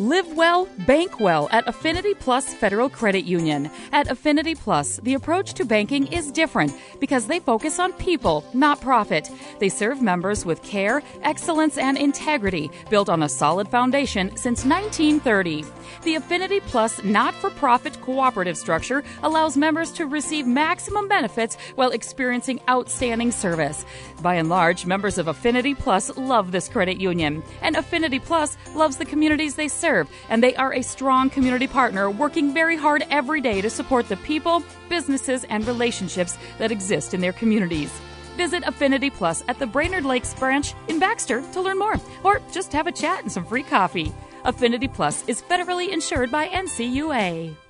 Live 0.00 0.36
well, 0.36 0.68
bank 0.86 1.18
well 1.18 1.48
at 1.50 1.66
Affinity 1.66 2.14
Plus 2.14 2.54
Federal 2.54 2.88
Credit 2.88 3.24
Union. 3.24 3.68
At 3.90 4.08
Affinity 4.08 4.54
Plus, 4.54 4.98
the 4.98 5.14
approach 5.14 5.54
to 5.54 5.64
banking 5.64 6.06
is 6.12 6.30
different 6.30 6.72
because 7.00 7.26
they 7.26 7.40
focus 7.40 7.80
on 7.80 7.92
people, 7.94 8.44
not 8.54 8.80
profit. 8.80 9.28
They 9.58 9.68
serve 9.68 10.00
members 10.00 10.46
with 10.46 10.62
care, 10.62 11.02
excellence, 11.24 11.78
and 11.78 11.98
integrity 11.98 12.70
built 12.90 13.08
on 13.08 13.24
a 13.24 13.28
solid 13.28 13.66
foundation 13.66 14.36
since 14.36 14.64
1930. 14.64 15.64
The 16.04 16.14
Affinity 16.14 16.60
Plus 16.60 17.02
not 17.02 17.34
for 17.34 17.50
profit 17.50 18.00
cooperative 18.00 18.56
structure 18.56 19.02
allows 19.24 19.56
members 19.56 19.90
to 19.92 20.06
receive 20.06 20.46
maximum 20.46 21.08
benefits 21.08 21.56
while 21.74 21.90
experiencing 21.90 22.60
outstanding 22.70 23.32
service. 23.32 23.84
By 24.22 24.36
and 24.36 24.48
large, 24.48 24.86
members 24.86 25.18
of 25.18 25.26
Affinity 25.26 25.74
Plus 25.74 26.16
love 26.16 26.52
this 26.52 26.68
credit 26.68 27.00
union, 27.00 27.42
and 27.62 27.74
Affinity 27.74 28.20
Plus 28.20 28.56
loves 28.76 28.96
the 28.96 29.04
communities 29.04 29.56
they 29.56 29.66
serve 29.66 29.87
serve, 29.88 30.10
and 30.28 30.42
they 30.42 30.54
are 30.56 30.74
a 30.74 30.82
strong 30.82 31.30
community 31.30 31.66
partner 31.66 32.10
working 32.10 32.52
very 32.52 32.76
hard 32.76 33.06
every 33.10 33.40
day 33.40 33.60
to 33.62 33.70
support 33.70 34.06
the 34.08 34.16
people, 34.18 34.62
businesses, 34.88 35.44
and 35.44 35.66
relationships 35.66 36.36
that 36.58 36.70
exist 36.70 37.14
in 37.14 37.20
their 37.20 37.32
communities. 37.32 37.90
Visit 38.36 38.62
Affinity 38.66 39.10
Plus 39.10 39.42
at 39.48 39.58
the 39.58 39.66
Brainerd 39.66 40.04
Lakes 40.04 40.34
branch 40.34 40.74
in 40.88 40.98
Baxter 40.98 41.42
to 41.52 41.60
learn 41.60 41.78
more, 41.78 41.96
or 42.22 42.40
just 42.52 42.72
have 42.72 42.86
a 42.86 42.92
chat 42.92 43.22
and 43.22 43.32
some 43.32 43.46
free 43.46 43.62
coffee. 43.62 44.12
Affinity 44.44 44.88
Plus 44.88 45.24
is 45.26 45.42
federally 45.42 45.88
insured 45.88 46.30
by 46.30 46.48
NCUA. 46.48 47.67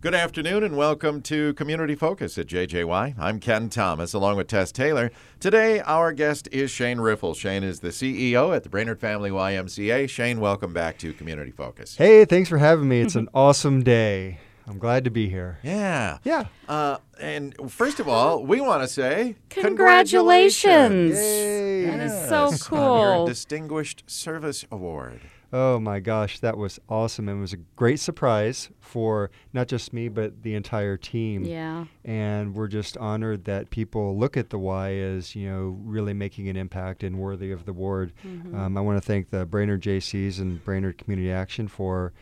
Good 0.00 0.14
afternoon 0.14 0.62
and 0.62 0.76
welcome 0.76 1.20
to 1.22 1.54
Community 1.54 1.96
Focus 1.96 2.38
at 2.38 2.46
JJY. 2.46 3.16
I'm 3.18 3.40
Ken 3.40 3.68
Thomas 3.68 4.14
along 4.14 4.36
with 4.36 4.46
Tess 4.46 4.70
Taylor. 4.70 5.10
Today, 5.40 5.80
our 5.80 6.12
guest 6.12 6.48
is 6.52 6.70
Shane 6.70 6.98
Riffle. 7.00 7.34
Shane 7.34 7.64
is 7.64 7.80
the 7.80 7.88
CEO 7.88 8.54
at 8.54 8.62
the 8.62 8.68
Brainerd 8.68 9.00
Family 9.00 9.30
YMCA. 9.30 10.08
Shane, 10.08 10.38
welcome 10.38 10.72
back 10.72 10.98
to 10.98 11.12
Community 11.12 11.50
Focus. 11.50 11.96
Hey, 11.96 12.24
thanks 12.24 12.48
for 12.48 12.58
having 12.58 12.88
me. 12.88 13.00
It's 13.00 13.16
an 13.16 13.28
awesome 13.34 13.82
day. 13.82 14.38
I'm 14.68 14.78
glad 14.78 15.02
to 15.04 15.10
be 15.10 15.28
here. 15.28 15.58
Yeah. 15.64 16.18
Yeah. 16.22 16.44
Uh, 16.68 16.98
and 17.18 17.56
first 17.68 17.98
of 17.98 18.06
all, 18.06 18.44
we 18.44 18.60
want 18.60 18.82
to 18.82 18.88
say 18.88 19.34
congratulations. 19.48 21.16
Yay. 21.16 21.86
That 21.86 22.00
is 22.00 22.28
so 22.28 22.50
Yes, 22.50 22.70
on 22.70 22.78
your 22.78 23.14
cool. 23.16 23.26
Distinguished 23.26 24.04
Service 24.06 24.64
Award. 24.70 25.20
Oh 25.50 25.78
my 25.80 25.98
gosh, 25.98 26.40
that 26.40 26.58
was 26.58 26.78
awesome. 26.90 27.28
It 27.28 27.38
was 27.38 27.54
a 27.54 27.58
great 27.76 28.00
surprise 28.00 28.68
for 28.80 29.30
not 29.54 29.66
just 29.66 29.94
me, 29.94 30.08
but 30.08 30.42
the 30.42 30.54
entire 30.54 30.98
team. 30.98 31.44
Yeah. 31.44 31.86
And 32.04 32.54
we're 32.54 32.68
just 32.68 32.98
honored 32.98 33.44
that 33.46 33.70
people 33.70 34.18
look 34.18 34.36
at 34.36 34.50
the 34.50 34.58
Y 34.58 34.94
as, 34.96 35.34
you 35.34 35.48
know, 35.48 35.78
really 35.82 36.12
making 36.12 36.48
an 36.48 36.56
impact 36.56 37.02
and 37.02 37.18
worthy 37.18 37.50
of 37.50 37.64
the 37.64 37.70
award. 37.70 38.12
Um, 38.54 38.76
I 38.76 38.80
want 38.82 39.00
to 39.02 39.06
thank 39.06 39.30
the 39.30 39.46
Brainerd 39.46 39.82
JCs 39.82 40.38
and 40.38 40.62
Brainerd 40.62 40.98
Community 40.98 41.32
Action 41.32 41.66
for 41.66 42.12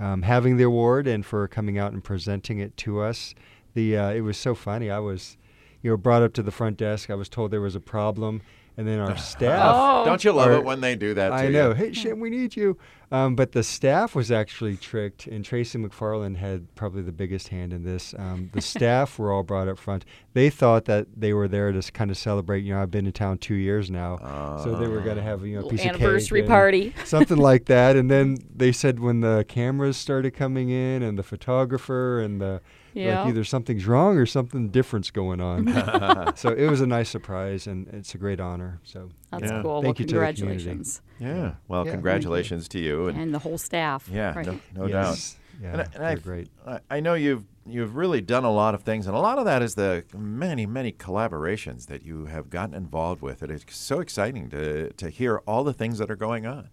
um, 0.00 0.22
having 0.22 0.56
the 0.56 0.64
award 0.64 1.06
and 1.06 1.24
for 1.24 1.46
coming 1.46 1.78
out 1.78 1.92
and 1.92 2.02
presenting 2.02 2.58
it 2.58 2.76
to 2.78 3.00
us. 3.00 3.34
The 3.74 3.96
uh, 3.96 4.10
it 4.10 4.22
was 4.22 4.36
so 4.36 4.54
funny. 4.54 4.90
I 4.90 4.98
was, 4.98 5.36
you 5.82 5.90
know, 5.90 5.96
brought 5.96 6.22
up 6.22 6.32
to 6.34 6.42
the 6.42 6.50
front 6.50 6.76
desk. 6.78 7.10
I 7.10 7.14
was 7.14 7.28
told 7.28 7.52
there 7.52 7.60
was 7.60 7.76
a 7.76 7.80
problem, 7.80 8.42
and 8.76 8.86
then 8.86 8.98
our 8.98 9.16
staff. 9.18 9.72
Oh. 9.74 10.04
Don't 10.04 10.24
you 10.24 10.32
love 10.32 10.48
Or- 10.48 10.54
it 10.54 10.64
when 10.64 10.80
they 10.80 10.94
do 10.96 11.14
that 11.14 11.28
to 11.30 11.34
I 11.34 11.42
you? 11.44 11.52
know. 11.52 11.74
Hey, 11.74 11.92
Shem, 11.92 12.20
we 12.20 12.30
need 12.30 12.56
you. 12.56 12.78
Um, 13.10 13.34
but 13.36 13.52
the 13.52 13.62
staff 13.62 14.14
was 14.14 14.32
actually 14.32 14.78
tricked, 14.78 15.26
and 15.26 15.44
Tracy 15.44 15.78
McFarland 15.78 16.36
had 16.38 16.74
probably 16.76 17.02
the 17.02 17.12
biggest 17.12 17.48
hand 17.48 17.74
in 17.74 17.84
this. 17.84 18.14
Um, 18.16 18.48
the 18.54 18.62
staff 18.72 19.18
were 19.18 19.30
all 19.30 19.42
brought 19.42 19.68
up 19.68 19.78
front. 19.78 20.06
They 20.32 20.48
thought 20.48 20.86
that 20.86 21.08
they 21.14 21.34
were 21.34 21.46
there 21.46 21.70
to 21.72 21.92
kind 21.92 22.10
of 22.10 22.16
celebrate. 22.16 22.64
You 22.64 22.72
know, 22.72 22.80
I've 22.80 22.90
been 22.90 23.04
in 23.04 23.12
town 23.12 23.36
two 23.36 23.54
years 23.56 23.90
now, 23.90 24.56
so 24.64 24.76
they 24.76 24.88
were 24.88 25.00
going 25.02 25.16
to 25.16 25.22
have 25.22 25.44
you 25.44 25.56
know 25.56 25.60
a 25.60 25.64
Little 25.64 25.70
piece 25.72 25.80
of 25.80 25.92
cake 25.92 25.94
anniversary 26.00 26.42
party. 26.44 26.94
something 27.04 27.36
like 27.36 27.66
that. 27.66 27.96
And 27.96 28.10
then 28.10 28.38
they 28.56 28.72
said 28.72 28.98
when 28.98 29.20
the 29.20 29.44
cameras 29.46 29.98
started 29.98 30.30
coming 30.30 30.70
in, 30.70 31.02
and 31.02 31.18
the 31.18 31.22
photographer, 31.22 32.18
and 32.18 32.40
the 32.40 32.62
Yeah. 32.94 33.20
like 33.22 33.28
either 33.30 33.44
something's 33.44 33.86
wrong 33.86 34.16
or 34.18 34.26
something 34.26 34.68
different's 34.68 35.10
going 35.10 35.40
on. 35.40 35.66
so 36.36 36.50
it 36.50 36.68
was 36.68 36.80
a 36.80 36.86
nice 36.86 37.08
surprise, 37.08 37.66
and 37.66 37.88
it's 37.88 38.14
a 38.14 38.18
great 38.18 38.40
honor. 38.40 38.80
So 38.84 39.08
That's 39.30 39.44
Yeah. 39.44 39.62
cool. 39.62 39.82
Thank 39.82 39.98
well, 39.98 40.02
you 40.02 40.06
to 40.08 40.14
the 40.14 40.32
community. 40.32 40.40
congratulations. 40.42 41.02
Yeah. 41.18 41.28
Well, 41.28 41.40
Yeah, 41.40 41.54
thank 41.74 41.86
you. 41.86 41.92
congratulations 41.92 42.68
to 42.68 42.78
you. 42.78 43.08
And, 43.08 43.18
And 43.20 43.34
the 43.34 43.38
whole 43.38 43.58
staff. 43.58 44.08
yeah, 44.12 44.34
Right. 44.34 44.46
no, 44.46 44.58
no 44.74 44.88
doubt. 44.88 45.06
yes, 45.10 45.36
yeah, 45.62 45.72
And 45.72 45.80
I- 45.80 45.84
and 45.84 46.04
they're 46.04 46.16
great. 46.16 46.48
I, 46.66 46.80
I 46.90 47.00
know 47.00 47.14
you've 47.14 47.44
you've 47.64 47.94
really 47.94 48.20
done 48.20 48.42
a 48.44 48.50
lot 48.50 48.74
of 48.74 48.82
things, 48.82 49.06
and 49.06 49.14
a 49.14 49.20
lot 49.20 49.38
of 49.38 49.44
that 49.44 49.62
is 49.62 49.76
the 49.76 50.04
many 50.16 50.66
many 50.66 50.90
collaborations 50.92 51.86
that 51.86 52.04
you 52.04 52.26
have 52.26 52.50
gotten 52.50 52.74
involved 52.74 53.22
with. 53.22 53.40
It 53.42 53.50
is 53.52 53.64
so 53.70 54.00
exciting 54.00 54.50
to 54.50 54.92
to 54.94 55.08
hear 55.10 55.38
all 55.46 55.62
the 55.64 55.72
things 55.72 55.98
that 55.98 56.10
are 56.10 56.16
going 56.16 56.44
on. 56.44 56.68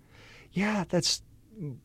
Yeah, 0.51 0.83
that's 0.89 1.21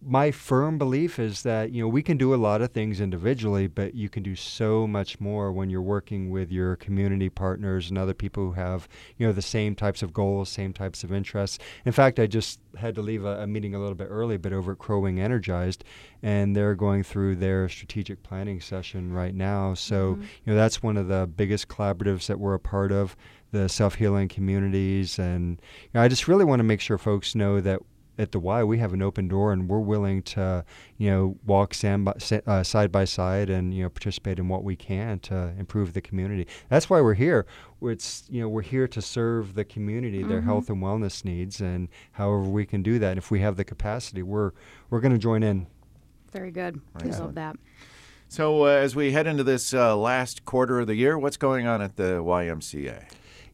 my 0.00 0.30
firm 0.30 0.78
belief 0.78 1.18
is 1.18 1.42
that 1.42 1.72
you 1.72 1.82
know 1.82 1.88
we 1.88 2.02
can 2.02 2.16
do 2.16 2.32
a 2.32 2.36
lot 2.36 2.62
of 2.62 2.70
things 2.70 3.00
individually, 3.00 3.66
but 3.66 3.94
you 3.94 4.08
can 4.08 4.22
do 4.22 4.36
so 4.36 4.86
much 4.86 5.20
more 5.20 5.52
when 5.52 5.68
you're 5.68 5.82
working 5.82 6.30
with 6.30 6.52
your 6.52 6.76
community 6.76 7.28
partners 7.28 7.88
and 7.88 7.98
other 7.98 8.14
people 8.14 8.44
who 8.44 8.52
have 8.52 8.88
you 9.16 9.26
know 9.26 9.32
the 9.32 9.42
same 9.42 9.74
types 9.74 10.02
of 10.02 10.12
goals, 10.12 10.48
same 10.48 10.72
types 10.72 11.02
of 11.02 11.12
interests. 11.12 11.58
In 11.84 11.92
fact, 11.92 12.20
I 12.20 12.26
just 12.26 12.60
had 12.78 12.94
to 12.94 13.02
leave 13.02 13.24
a, 13.24 13.42
a 13.42 13.46
meeting 13.46 13.74
a 13.74 13.80
little 13.80 13.94
bit 13.94 14.08
early, 14.10 14.36
but 14.36 14.52
over 14.52 14.72
at 14.72 14.78
Crow 14.78 15.00
Wing 15.00 15.20
Energized, 15.20 15.82
and 16.22 16.54
they're 16.54 16.74
going 16.74 17.02
through 17.02 17.36
their 17.36 17.68
strategic 17.68 18.22
planning 18.22 18.60
session 18.60 19.12
right 19.12 19.34
now. 19.34 19.74
So 19.74 20.12
mm-hmm. 20.12 20.22
you 20.22 20.52
know 20.52 20.54
that's 20.54 20.82
one 20.82 20.96
of 20.96 21.08
the 21.08 21.26
biggest 21.26 21.68
collaboratives 21.68 22.26
that 22.26 22.38
we're 22.38 22.54
a 22.54 22.60
part 22.60 22.92
of. 22.92 23.16
The 23.50 23.68
self-healing 23.68 24.30
communities, 24.30 25.16
and 25.16 25.60
you 25.82 25.90
know, 25.94 26.02
I 26.02 26.08
just 26.08 26.26
really 26.26 26.44
want 26.44 26.58
to 26.58 26.64
make 26.64 26.80
sure 26.80 26.98
folks 26.98 27.36
know 27.36 27.60
that 27.60 27.80
at 28.18 28.32
the 28.32 28.38
Y, 28.38 28.62
we 28.62 28.78
have 28.78 28.92
an 28.92 29.02
open 29.02 29.28
door, 29.28 29.52
and 29.52 29.68
we're 29.68 29.78
willing 29.80 30.22
to, 30.22 30.64
you 30.98 31.10
know, 31.10 31.36
walk 31.44 31.74
sam- 31.74 32.04
by- 32.04 32.14
uh, 32.46 32.62
side 32.62 32.92
by 32.92 33.04
side 33.04 33.50
and 33.50 33.74
you 33.74 33.82
know 33.82 33.88
participate 33.88 34.38
in 34.38 34.48
what 34.48 34.62
we 34.62 34.76
can 34.76 35.18
to 35.20 35.52
improve 35.58 35.92
the 35.94 36.00
community. 36.00 36.46
That's 36.68 36.88
why 36.88 37.00
we're 37.00 37.14
here. 37.14 37.46
It's 37.82 38.24
you 38.30 38.40
know 38.40 38.48
we're 38.48 38.62
here 38.62 38.88
to 38.88 39.02
serve 39.02 39.54
the 39.54 39.64
community, 39.64 40.22
their 40.22 40.40
health 40.42 40.70
and 40.70 40.82
wellness 40.82 41.24
needs, 41.24 41.60
and 41.60 41.88
however 42.12 42.42
we 42.42 42.64
can 42.66 42.82
do 42.82 42.98
that. 42.98 43.10
And 43.10 43.18
if 43.18 43.30
we 43.30 43.40
have 43.40 43.56
the 43.56 43.64
capacity, 43.64 44.22
we're 44.22 44.52
we're 44.90 45.00
going 45.00 45.12
to 45.12 45.18
join 45.18 45.42
in. 45.42 45.66
Very 46.32 46.50
good. 46.50 46.80
I 46.96 47.04
love 47.20 47.34
that. 47.34 47.56
So 48.28 48.64
uh, 48.64 48.68
as 48.68 48.96
we 48.96 49.12
head 49.12 49.26
into 49.26 49.44
this 49.44 49.72
uh, 49.74 49.96
last 49.96 50.44
quarter 50.44 50.80
of 50.80 50.86
the 50.86 50.96
year, 50.96 51.18
what's 51.18 51.36
going 51.36 51.66
on 51.66 51.80
at 51.82 51.96
the 51.96 52.22
YMCA? 52.22 53.04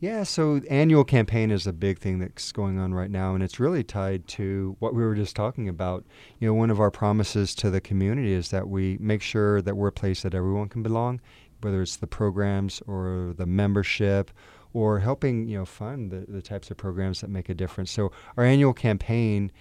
Yeah, 0.02 0.22
so 0.22 0.62
annual 0.70 1.04
campaign 1.04 1.50
is 1.50 1.66
a 1.66 1.74
big 1.74 1.98
thing 1.98 2.20
that's 2.20 2.52
going 2.52 2.78
on 2.78 2.94
right 2.94 3.10
now, 3.10 3.34
and 3.34 3.42
it's 3.42 3.60
really 3.60 3.84
tied 3.84 4.26
to 4.28 4.74
what 4.78 4.94
we 4.94 5.02
were 5.02 5.14
just 5.14 5.36
talking 5.36 5.68
about. 5.68 6.06
You 6.38 6.48
know, 6.48 6.54
one 6.54 6.70
of 6.70 6.80
our 6.80 6.90
promises 6.90 7.54
to 7.56 7.68
the 7.68 7.82
community 7.82 8.32
is 8.32 8.48
that 8.48 8.66
we 8.66 8.96
make 8.98 9.20
sure 9.20 9.60
that 9.60 9.76
we're 9.76 9.88
a 9.88 9.92
place 9.92 10.22
that 10.22 10.34
everyone 10.34 10.70
can 10.70 10.82
belong, 10.82 11.20
whether 11.60 11.82
it's 11.82 11.96
the 11.96 12.06
programs 12.06 12.80
or 12.86 13.34
the 13.36 13.44
membership 13.44 14.30
or 14.72 15.00
helping, 15.00 15.46
you 15.48 15.58
know, 15.58 15.66
fund 15.66 16.10
the, 16.10 16.24
the 16.26 16.40
types 16.40 16.70
of 16.70 16.78
programs 16.78 17.20
that 17.20 17.28
make 17.28 17.50
a 17.50 17.54
difference. 17.54 17.90
So 17.90 18.10
our 18.38 18.44
annual 18.44 18.72
campaign 18.72 19.52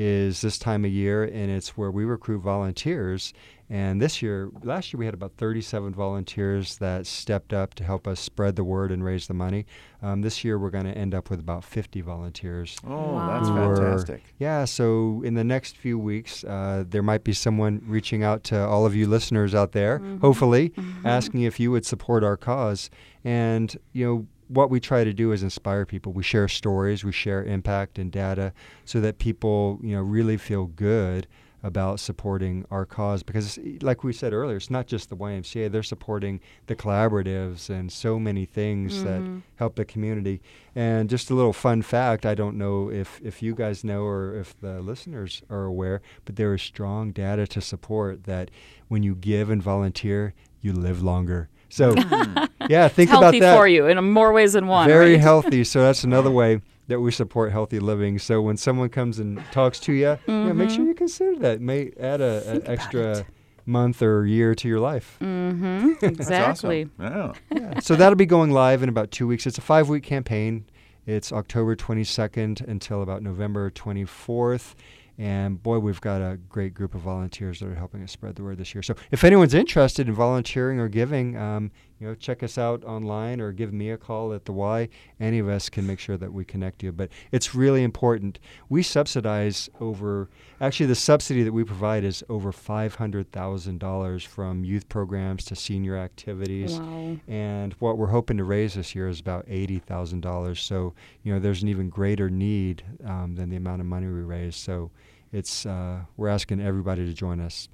is 0.00 0.42
this 0.42 0.58
time 0.60 0.84
of 0.84 0.92
year, 0.92 1.24
and 1.24 1.50
it's 1.50 1.76
where 1.76 1.90
we 1.90 2.04
recruit 2.04 2.38
volunteers. 2.38 3.32
And 3.68 4.00
this 4.00 4.22
year, 4.22 4.48
last 4.62 4.92
year, 4.92 4.98
we 4.98 5.04
had 5.06 5.12
about 5.12 5.32
37 5.36 5.92
volunteers 5.92 6.76
that 6.78 7.04
stepped 7.04 7.52
up 7.52 7.74
to 7.74 7.84
help 7.84 8.06
us 8.06 8.20
spread 8.20 8.54
the 8.54 8.62
word 8.62 8.92
and 8.92 9.04
raise 9.04 9.26
the 9.26 9.34
money. 9.34 9.66
Um, 10.00 10.22
this 10.22 10.44
year, 10.44 10.56
we're 10.56 10.70
going 10.70 10.84
to 10.86 10.96
end 10.96 11.14
up 11.14 11.28
with 11.30 11.40
about 11.40 11.64
50 11.64 12.00
volunteers. 12.00 12.78
Oh, 12.86 13.14
Wow. 13.14 13.26
that's 13.26 13.48
who 13.48 13.56
are- 13.56 13.76
fantastic. 13.76 14.22
Yeah, 14.38 14.64
so 14.66 15.20
in 15.24 15.34
the 15.34 15.44
next 15.44 15.76
few 15.76 15.98
weeks, 15.98 16.44
uh, 16.44 16.84
there 16.88 17.02
might 17.02 17.24
be 17.24 17.32
someone 17.32 17.82
reaching 17.84 18.22
out 18.22 18.44
to 18.44 18.58
all 18.58 18.86
of 18.86 18.94
you 18.94 19.08
listeners 19.08 19.52
out 19.52 19.72
there, 19.72 19.98
hopefully, 20.20 20.72
asking 21.04 21.42
if 21.42 21.58
you 21.58 21.72
would 21.72 21.84
support 21.84 22.22
our 22.22 22.36
cause. 22.36 22.88
And, 23.24 23.76
you 23.92 24.06
know, 24.06 24.26
what 24.48 24.70
we 24.70 24.80
try 24.80 25.04
to 25.04 25.12
do 25.12 25.32
is 25.32 25.42
inspire 25.42 25.86
people. 25.86 26.12
We 26.12 26.22
share 26.22 26.48
stories, 26.48 27.04
we 27.04 27.12
share 27.12 27.44
impact 27.44 27.98
and 27.98 28.10
data 28.10 28.52
so 28.84 29.00
that 29.00 29.18
people, 29.18 29.78
you 29.82 29.94
know, 29.94 30.02
really 30.02 30.36
feel 30.36 30.66
good 30.66 31.26
about 31.62 31.98
supporting 32.00 32.64
our 32.70 32.86
cause. 32.86 33.22
Because 33.22 33.58
like 33.82 34.04
we 34.04 34.12
said 34.12 34.32
earlier 34.32 34.56
it's 34.56 34.70
not 34.70 34.86
just 34.86 35.10
the 35.10 35.16
YMCA 35.16 35.70
they're 35.70 35.82
supporting 35.82 36.40
the 36.66 36.76
collaboratives 36.76 37.68
and 37.68 37.90
so 37.90 38.18
many 38.18 38.44
things 38.44 39.02
that 39.02 39.20
mm-hmm. 39.20 39.38
help 39.56 39.74
the 39.74 39.84
community. 39.84 40.40
And 40.74 41.10
just 41.10 41.30
a 41.30 41.34
little 41.34 41.52
fun 41.52 41.82
fact 41.82 42.24
I 42.24 42.34
don't 42.34 42.56
know 42.56 42.90
if 42.90 43.20
if 43.22 43.42
you 43.42 43.54
guys 43.54 43.82
know 43.82 44.04
or 44.04 44.36
if 44.36 44.58
the 44.60 44.80
listeners 44.80 45.42
are 45.50 45.64
aware 45.64 46.00
but 46.24 46.36
there 46.36 46.54
is 46.54 46.62
strong 46.62 47.10
data 47.10 47.46
to 47.48 47.60
support 47.60 48.24
that 48.24 48.50
when 48.86 49.02
you 49.02 49.14
give 49.14 49.50
and 49.50 49.62
volunteer 49.62 50.34
you 50.60 50.72
live 50.72 51.02
longer 51.02 51.48
so 51.68 51.94
yeah 52.68 52.88
think 52.88 53.10
about 53.10 53.32
that. 53.32 53.34
Healthy 53.34 53.40
for 53.40 53.68
you 53.68 53.86
in 53.86 54.02
more 54.12 54.32
ways 54.32 54.52
than 54.54 54.66
one. 54.66 54.86
very 54.88 55.12
right? 55.12 55.20
healthy. 55.20 55.64
So 55.64 55.80
that's 55.82 56.04
another 56.04 56.30
way 56.30 56.60
that 56.88 57.00
we 57.00 57.10
support 57.10 57.52
healthy 57.52 57.78
living. 57.78 58.18
So 58.18 58.40
when 58.40 58.56
someone 58.56 58.88
comes 58.88 59.18
and 59.18 59.42
talks 59.52 59.78
to 59.80 59.92
you, 59.92 60.18
yeah, 60.26 60.52
make 60.52 60.70
sure 60.70 60.84
you 60.86 60.94
consider 60.94 61.36
that. 61.40 61.56
It 61.56 61.60
may 61.60 61.92
add 62.00 62.20
a, 62.22 62.48
an 62.50 62.62
extra 62.66 63.26
month 63.66 64.00
or 64.02 64.24
year 64.24 64.54
to 64.54 64.66
your 64.66 64.80
life. 64.80 65.18
Mm-hmm. 65.20 65.92
That's 66.00 66.18
Exactly. 66.18 66.88
awesome. 66.98 67.34
Yeah. 67.52 67.60
Yeah. 67.60 67.80
so 67.80 67.94
that'll 67.94 68.16
be 68.16 68.24
going 68.26 68.50
live 68.50 68.82
in 68.82 68.88
about 68.88 69.10
two 69.10 69.26
weeks. 69.26 69.46
It's 69.46 69.58
a 69.58 69.60
five 69.60 69.90
week 69.90 70.02
campaign. 70.02 70.64
It's 71.06 71.32
October 71.32 71.76
22nd 71.76 72.66
until 72.66 73.02
about 73.02 73.22
November 73.22 73.70
24th. 73.70 74.74
And 75.18 75.60
boy, 75.60 75.80
we've 75.80 76.00
got 76.00 76.20
a 76.20 76.38
great 76.48 76.74
group 76.74 76.94
of 76.94 77.00
volunteers 77.00 77.58
that 77.58 77.68
are 77.68 77.74
helping 77.74 78.04
us 78.04 78.12
spread 78.12 78.36
the 78.36 78.44
word 78.44 78.58
this 78.58 78.72
year. 78.72 78.82
So 78.82 78.94
if 79.10 79.24
anyone's 79.24 79.52
interested 79.52 80.06
in 80.06 80.14
volunteering 80.14 80.78
or 80.78 80.88
giving, 80.88 81.36
um, 81.36 81.72
you 81.98 82.06
know, 82.06 82.14
check 82.14 82.44
us 82.44 82.56
out 82.56 82.84
online 82.84 83.40
or 83.40 83.50
give 83.50 83.72
me 83.72 83.90
a 83.90 83.96
call 83.96 84.32
at 84.32 84.44
the 84.44 84.52
Y. 84.52 84.88
Any 85.18 85.40
of 85.40 85.48
us 85.48 85.68
can 85.68 85.86
make 85.86 85.98
sure 85.98 86.16
that 86.16 86.32
we 86.32 86.44
connect 86.44 86.84
you. 86.84 86.92
But 86.92 87.10
it's 87.32 87.54
really 87.54 87.82
important. 87.82 88.38
We 88.68 88.84
subsidize 88.84 89.68
over, 89.80 90.30
actually, 90.60 90.86
the 90.86 90.94
subsidy 90.94 91.42
that 91.42 91.52
we 91.52 91.64
provide 91.64 92.04
is 92.04 92.22
over 92.28 92.52
$500,000 92.52 94.26
from 94.26 94.64
youth 94.64 94.88
programs 94.88 95.44
to 95.46 95.56
senior 95.56 95.96
activities. 95.96 96.78
Wow. 96.78 97.16
And 97.26 97.72
what 97.80 97.98
we're 97.98 98.06
hoping 98.06 98.36
to 98.36 98.44
raise 98.44 98.74
this 98.74 98.94
year 98.94 99.08
is 99.08 99.18
about 99.18 99.46
$80,000. 99.48 100.56
So, 100.58 100.94
you 101.24 101.32
know, 101.32 101.40
there's 101.40 101.62
an 101.62 101.68
even 101.68 101.88
greater 101.88 102.30
need 102.30 102.84
um, 103.04 103.34
than 103.34 103.50
the 103.50 103.56
amount 103.56 103.80
of 103.80 103.88
money 103.88 104.06
we 104.06 104.22
raise. 104.22 104.54
So, 104.54 104.92
it's 105.32 105.66
uh, 105.66 106.00
we're 106.16 106.28
asking 106.28 106.60
everybody 106.60 107.04
to 107.06 107.12
join 107.12 107.40
us. 107.40 107.68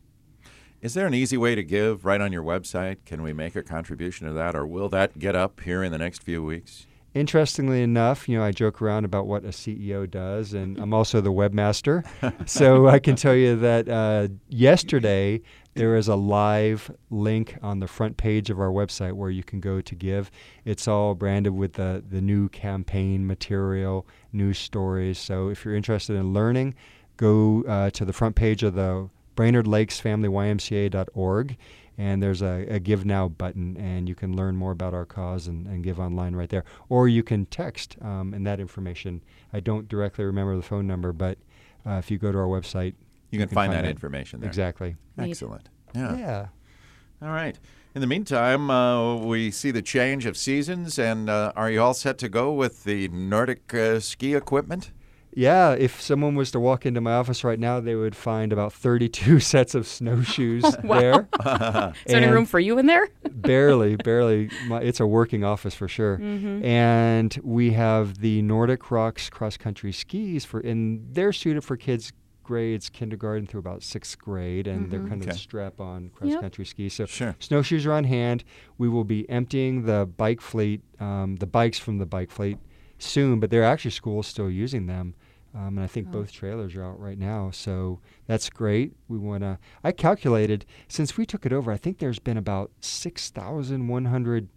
Is 0.81 0.93
there 0.95 1.07
an 1.07 1.15
easy 1.15 1.39
way 1.39 1.55
to 1.55 1.63
give 1.63 2.05
right 2.05 2.21
on 2.21 2.31
your 2.31 2.43
website? 2.43 2.99
Can 3.07 3.23
we 3.23 3.33
make 3.33 3.57
a 3.57 3.63
contribution 3.63 4.27
to 4.27 4.35
that, 4.35 4.55
or 4.55 4.67
will 4.67 4.89
that 4.91 5.19
get 5.19 5.35
up 5.35 5.61
here 5.61 5.83
in 5.83 5.91
the 5.93 5.99
next 5.99 6.23
few 6.23 6.43
weeks? 6.43 6.87
Interestingly 7.15 7.81
enough, 7.81 8.29
you 8.29 8.37
know, 8.37 8.45
I 8.45 8.51
joke 8.51 8.83
around 8.83 9.05
about 9.05 9.29
what 9.29 9.45
a 9.45 9.49
CEO 9.49 10.11
does, 10.11 10.53
and 10.53 10.77
I'm 10.81 10.93
also 10.93 11.21
the 11.21 11.33
webmaster. 11.33 12.05
so 12.47 12.89
I 12.89 12.99
can 12.99 13.15
tell 13.15 13.37
you 13.37 13.57
that 13.57 13.89
uh, 13.89 14.29
yesterday 14.49 15.41
there 15.75 15.97
is 15.97 16.09
a 16.09 16.17
live 16.17 16.91
link 17.11 17.57
on 17.63 17.79
the 17.79 17.87
front 17.87 18.17
page 18.17 18.51
of 18.51 18.59
our 18.59 18.71
website 18.71 19.13
where 19.13 19.31
you 19.31 19.45
can 19.45 19.61
go 19.61 19.81
to 19.81 19.95
give. 19.95 20.31
It's 20.65 20.89
all 20.89 21.15
branded 21.15 21.55
with 21.55 21.75
the, 21.75 22.03
the 22.07 22.21
new 22.21 22.49
campaign 22.49 23.27
material, 23.27 24.07
news 24.33 24.59
stories. 24.59 25.17
So 25.17 25.49
if 25.49 25.65
you're 25.65 25.77
interested 25.77 26.17
in 26.17 26.33
learning, 26.33 26.75
go 27.17 27.63
uh, 27.67 27.91
to 27.91 28.05
the 28.05 28.13
front 28.13 28.37
page 28.37 28.63
of 28.63 28.75
the 28.75 29.09
Brainerd 29.35 29.67
Lakes 29.67 30.01
Family 30.01 30.29
YMCA.org, 30.29 31.57
and 31.97 32.23
there's 32.23 32.43
a, 32.43 32.67
a, 32.69 32.79
Give 32.79 33.05
Now 33.05 33.29
button, 33.29 33.77
and 33.77 34.09
you 34.09 34.15
can 34.15 34.37
learn 34.37 34.57
more 34.57 34.73
about 34.73 34.95
our 34.95 35.05
cause 35.05 35.47
and, 35.47 35.67
and 35.67 35.85
give 35.85 36.01
online 36.01 36.35
right 36.35 36.49
there. 36.49 36.65
Or 36.89 37.09
you 37.09 37.23
can 37.23 37.47
text, 37.47 37.97
um, 38.01 38.35
and 38.35 38.47
that 38.47 38.61
information, 38.61 39.23
I 39.53 39.61
don't 39.61 39.89
directly 39.89 40.25
remember 40.25 40.57
the 40.57 40.63
phone 40.63 40.87
number, 40.87 41.13
but 41.13 41.39
uh, 41.87 41.93
if 41.93 42.11
you 42.11 42.19
go 42.19 42.33
to 42.33 42.39
our 42.39 42.47
website, 42.47 42.95
you 43.31 43.39
can, 43.39 43.41
you 43.41 43.47
can 43.47 43.49
find, 43.55 43.73
find, 43.73 43.85
that, 43.85 43.91
information 43.91 44.41
there. 44.41 44.49
Exactly. 44.49 44.97
Excellent. 45.19 45.69
Yeah. 45.95 46.17
Yeah. 46.17 46.47
All 47.23 47.29
right. 47.29 47.59
In 47.95 48.01
the 48.01 48.07
meantime, 48.09 48.71
uh, 48.71 49.17
we 49.17 49.53
see 49.53 49.71
the 49.71 49.83
change 49.83 50.27
of 50.27 50.37
seasons, 50.37 50.99
and 50.99 51.31
uh, 51.31 51.53
are 51.55 51.71
you 51.71 51.81
all 51.81 51.95
set 51.95 52.19
to 52.19 52.29
go 52.29 52.53
with 52.53 52.83
the 52.83 53.07
Nordic 53.09 53.73
uh, 53.73 54.01
ski 54.01 54.35
equipment? 54.35 54.91
Yeah, 55.37 55.73
if 55.73 56.01
someone 56.01 56.35
was 56.35 56.51
to 56.53 56.61
walk 56.61 56.87
into 56.87 57.01
my 57.01 57.13
office 57.13 57.45
right 57.45 57.59
now, 57.59 57.81
they 57.81 57.95
would 57.95 58.15
find 58.15 58.53
about 58.53 58.73
32 58.73 59.41
sets 59.41 59.75
of 59.75 59.87
snowshoes 59.87 60.63
there. 60.85 61.29
Is 61.41 62.13
there 62.13 62.23
any 62.23 62.27
room 62.29 62.47
for 62.47 62.61
you 62.61 62.79
in 62.79 62.87
there? 62.87 63.09
barely, 63.45 63.97
barely. 63.97 64.51
My, 64.67 64.81
it's 64.81 65.01
a 65.01 65.07
working 65.07 65.45
office 65.45 65.75
for 65.75 65.89
sure. 65.89 66.19
Mm-hmm. 66.19 66.65
And 66.65 67.39
we 67.43 67.73
have 67.73 68.19
the 68.19 68.43
Nordic 68.43 68.91
Rocks 68.91 69.29
cross 69.29 69.57
country 69.57 69.93
skis 69.93 70.45
for, 70.45 70.61
and 70.61 71.07
they're 71.13 71.33
suited 71.33 71.63
for 71.63 71.77
kids 71.77 72.13
grades 72.43 72.91
kindergarten 72.91 73.47
through 73.47 73.61
about 73.61 73.83
sixth 73.83 74.19
grade, 74.19 74.67
and 74.67 74.83
mm-hmm. 74.83 74.91
they're 74.91 75.09
kind 75.09 75.23
of 75.23 75.29
okay. 75.29 75.37
strap 75.37 75.81
on 75.81 76.11
cross 76.11 76.31
yep. 76.31 76.41
country 76.43 76.65
skis. 76.65 76.95
So 76.95 77.07
sure. 77.07 77.37
snowshoes 77.39 77.87
are 77.87 77.93
on 77.93 78.05
hand. 78.05 78.45
We 78.79 78.89
will 78.89 79.05
be 79.05 79.29
emptying 79.29 79.87
the 79.87 80.07
bike 80.07 80.41
fleet, 80.41 80.83
um, 81.01 81.37
the 81.37 81.47
bikes 81.47 81.79
from 81.79 81.99
the 81.99 82.07
bike 82.07 82.31
fleet 82.31 82.59
soon, 82.99 83.41
but 83.41 83.51
there 83.51 83.63
are 83.63 83.67
actually 83.67 83.91
schools 83.91 84.27
still 84.27 84.51
using 84.51 84.87
them. 84.87 85.15
Um, 85.55 85.79
and 85.79 85.81
I 85.81 85.87
think 85.87 86.09
oh. 86.09 86.13
both 86.13 86.33
trailers 86.33 86.75
are 86.75 86.85
out 86.85 86.99
right 86.99 87.19
now, 87.19 87.51
so 87.53 88.01
that's 88.27 88.51
great. 88.51 88.93
We 89.07 89.19
want 89.19 89.43
to. 89.43 89.59
I 89.85 89.93
calculated 89.93 90.67
since 90.89 91.17
we 91.17 91.25
took 91.25 91.47
it 91.47 91.53
over, 91.53 91.71
I 91.71 91.77
think 91.77 91.99
there's 91.99 92.19
been 92.19 92.37
about 92.37 92.73
six 92.81 93.31
thousand 93.31 93.87
one 93.87 94.07
hundred 94.07 94.49